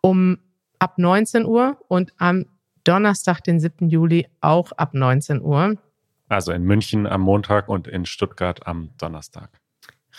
um 0.00 0.38
ab 0.78 0.98
19 0.98 1.44
Uhr 1.44 1.78
und 1.88 2.12
am 2.18 2.46
Donnerstag, 2.88 3.42
den 3.42 3.60
7. 3.60 3.88
Juli 3.88 4.26
auch 4.40 4.72
ab 4.72 4.94
19 4.94 5.42
Uhr. 5.42 5.76
Also 6.28 6.52
in 6.52 6.62
München 6.62 7.06
am 7.06 7.20
Montag 7.20 7.68
und 7.68 7.86
in 7.86 8.06
Stuttgart 8.06 8.66
am 8.66 8.90
Donnerstag. 8.98 9.50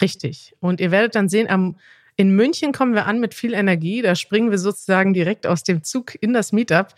Richtig. 0.01 0.55
Und 0.59 0.79
ihr 0.79 0.91
werdet 0.91 1.15
dann 1.15 1.29
sehen, 1.29 1.49
am 1.49 1.77
in 2.15 2.35
München 2.35 2.73
kommen 2.73 2.95
wir 2.95 3.05
an 3.05 3.21
mit 3.21 3.33
viel 3.33 3.53
Energie. 3.53 4.01
Da 4.01 4.13
springen 4.13 4.51
wir 4.51 4.57
sozusagen 4.57 5.13
direkt 5.13 5.47
aus 5.47 5.63
dem 5.63 5.83
Zug 5.83 6.21
in 6.21 6.33
das 6.33 6.51
Meetup. 6.51 6.93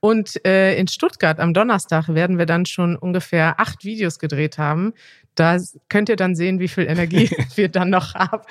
Und 0.00 0.44
äh, 0.46 0.76
in 0.76 0.86
Stuttgart 0.86 1.40
am 1.40 1.54
Donnerstag 1.54 2.08
werden 2.08 2.36
wir 2.36 2.44
dann 2.44 2.66
schon 2.66 2.94
ungefähr 2.94 3.58
acht 3.58 3.84
Videos 3.84 4.18
gedreht 4.18 4.58
haben. 4.58 4.92
Da 5.34 5.58
könnt 5.88 6.10
ihr 6.10 6.16
dann 6.16 6.34
sehen, 6.34 6.60
wie 6.60 6.68
viel 6.68 6.84
Energie 6.84 7.30
wir 7.56 7.68
dann 7.68 7.88
noch 7.88 8.14
haben. 8.14 8.44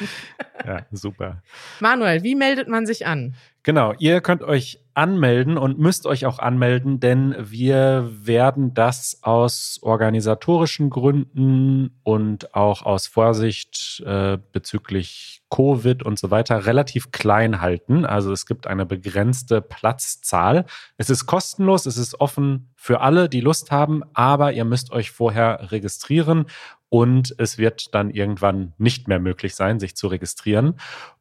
Ja, 0.66 0.86
super. 0.92 1.44
Manuel, 1.80 2.24
wie 2.24 2.34
meldet 2.34 2.68
man 2.68 2.88
sich 2.88 3.06
an? 3.06 3.36
Genau, 3.62 3.94
ihr 4.00 4.20
könnt 4.22 4.42
euch 4.42 4.80
anmelden 4.96 5.58
und 5.58 5.78
müsst 5.78 6.08
euch 6.08 6.26
auch 6.26 6.40
anmelden, 6.40 7.00
denn 7.00 7.36
wir 7.38 8.10
werden 8.12 8.74
das 8.74 9.20
aus 9.22 9.80
organisatorischen 9.82 10.90
Gründen 10.90 12.00
und 12.04 12.56
auch 12.56 12.84
aus 12.84 13.08
Vorsicht 13.08 14.02
äh, 14.06 14.38
bezüglich 14.52 15.44
Covid 15.50 16.04
und 16.04 16.18
so 16.18 16.32
weiter 16.32 16.66
relativ 16.66 17.12
klein 17.12 17.62
halten. 17.62 18.06
Also 18.06 18.32
es 18.32 18.46
gibt 18.46 18.68
eine 18.68 18.86
begrenzte 18.86 19.62
Platzzahl. 19.62 20.66
Es 20.98 21.10
ist 21.10 21.26
kostenlos, 21.26 21.86
es 21.86 21.98
ist 21.98 22.20
offen 22.20 22.70
für 22.76 23.02
alle, 23.02 23.30
die 23.30 23.42
Lust 23.42 23.72
haben, 23.72 24.02
aber 24.14 24.54
ihr 24.54 24.66
müsst 24.66 24.92
euch 24.92 25.12
vorher 25.12 25.72
registrieren 25.72 26.46
und 26.90 27.36
es 27.38 27.58
wird 27.58 27.94
dann 27.94 28.10
irgendwann 28.10 28.74
nicht 28.78 29.08
mehr 29.08 29.20
möglich 29.20 29.56
sein, 29.56 29.80
sich 29.80 29.96
zu 29.96 30.08
registrieren. 30.08 30.76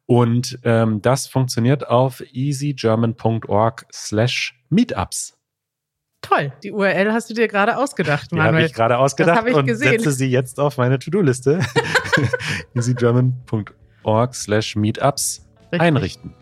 Und 0.07 0.59
ähm, 0.63 1.01
das 1.01 1.27
funktioniert 1.27 1.87
auf 1.87 2.21
easygerman.org 2.31 3.85
slash 3.91 4.59
meetups. 4.69 5.33
Toll, 6.21 6.51
die 6.63 6.71
URL 6.71 7.11
hast 7.11 7.29
du 7.29 7.33
dir 7.33 7.47
gerade 7.47 7.77
ausgedacht, 7.77 8.31
Die 8.31 8.35
habe 8.39 8.47
Manuel. 8.51 8.65
ich 8.65 8.73
gerade 8.73 8.97
ausgedacht 8.97 9.37
hab 9.37 9.47
ich 9.47 9.55
und 9.55 9.65
gesehen. 9.67 9.91
setze 9.99 10.11
sie 10.11 10.27
jetzt 10.29 10.59
auf 10.59 10.77
meine 10.77 10.97
To-Do-Liste. 10.97 11.59
easygerman.org 12.75 14.35
slash 14.35 14.75
meetups 14.75 15.45
Richtig. 15.71 15.81
einrichten. 15.81 16.33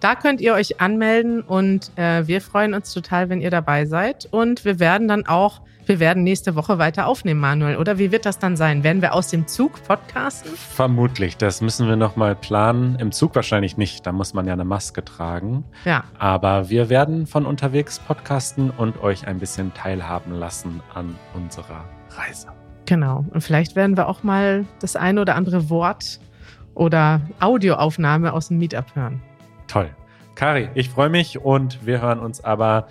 Da 0.00 0.14
könnt 0.14 0.40
ihr 0.40 0.54
euch 0.54 0.80
anmelden 0.80 1.42
und 1.42 1.90
äh, 1.96 2.26
wir 2.26 2.40
freuen 2.40 2.74
uns 2.74 2.92
total, 2.92 3.28
wenn 3.28 3.40
ihr 3.40 3.50
dabei 3.50 3.84
seid. 3.86 4.26
Und 4.30 4.64
wir 4.64 4.78
werden 4.80 5.08
dann 5.08 5.26
auch, 5.26 5.60
wir 5.90 5.98
werden 5.98 6.22
nächste 6.22 6.54
Woche 6.54 6.78
weiter 6.78 7.08
aufnehmen, 7.08 7.40
Manuel. 7.40 7.76
Oder 7.76 7.98
wie 7.98 8.12
wird 8.12 8.24
das 8.24 8.38
dann 8.38 8.56
sein? 8.56 8.84
Werden 8.84 9.02
wir 9.02 9.12
aus 9.12 9.26
dem 9.26 9.48
Zug 9.48 9.82
podcasten? 9.88 10.52
Vermutlich, 10.54 11.36
das 11.36 11.60
müssen 11.60 11.88
wir 11.88 11.96
nochmal 11.96 12.36
planen. 12.36 12.94
Im 13.00 13.10
Zug 13.10 13.34
wahrscheinlich 13.34 13.76
nicht, 13.76 14.06
da 14.06 14.12
muss 14.12 14.32
man 14.32 14.46
ja 14.46 14.52
eine 14.52 14.64
Maske 14.64 15.04
tragen. 15.04 15.64
Ja, 15.84 16.04
Aber 16.16 16.70
wir 16.70 16.90
werden 16.90 17.26
von 17.26 17.44
unterwegs 17.44 17.98
podcasten 17.98 18.70
und 18.70 19.02
euch 19.02 19.26
ein 19.26 19.40
bisschen 19.40 19.74
teilhaben 19.74 20.32
lassen 20.32 20.80
an 20.94 21.16
unserer 21.34 21.84
Reise. 22.10 22.48
genau. 22.86 23.24
Und 23.32 23.40
vielleicht 23.40 23.74
werden 23.74 23.96
wir 23.96 24.06
auch 24.08 24.22
mal 24.22 24.66
das 24.80 24.94
eine 24.94 25.20
oder 25.22 25.34
andere 25.34 25.70
Wort 25.70 26.20
oder 26.74 27.20
Audioaufnahme 27.40 28.32
aus 28.32 28.46
dem 28.48 28.58
Meetup 28.58 28.94
hören. 28.94 29.20
Toll. 29.66 29.90
Kari, 30.36 30.68
ich 30.74 30.88
freue 30.88 31.08
mich 31.08 31.38
und 31.40 31.84
wir 31.84 32.00
hören 32.00 32.20
uns 32.20 32.44
aber 32.44 32.86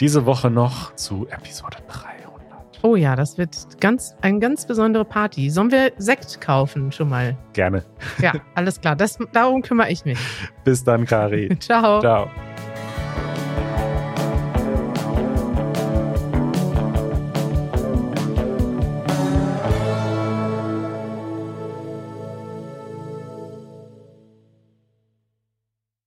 diese 0.00 0.24
Woche 0.24 0.50
noch 0.50 0.94
zu 0.94 1.28
Episode 1.28 1.76
300. 1.88 2.19
Oh 2.82 2.96
ja, 2.96 3.14
das 3.14 3.36
wird 3.36 3.80
ganz, 3.80 4.14
eine 4.22 4.38
ganz 4.38 4.66
besondere 4.66 5.04
Party. 5.04 5.50
Sollen 5.50 5.70
wir 5.70 5.92
Sekt 5.98 6.40
kaufen 6.40 6.90
schon 6.92 7.10
mal? 7.10 7.36
Gerne. 7.52 7.84
Ja, 8.20 8.32
alles 8.54 8.80
klar. 8.80 8.96
Das, 8.96 9.18
darum 9.32 9.60
kümmere 9.62 9.90
ich 9.90 10.04
mich. 10.04 10.18
Bis 10.64 10.82
dann, 10.82 11.04
Kari. 11.04 11.56
Ciao. 11.60 12.00
Ciao. 12.00 12.30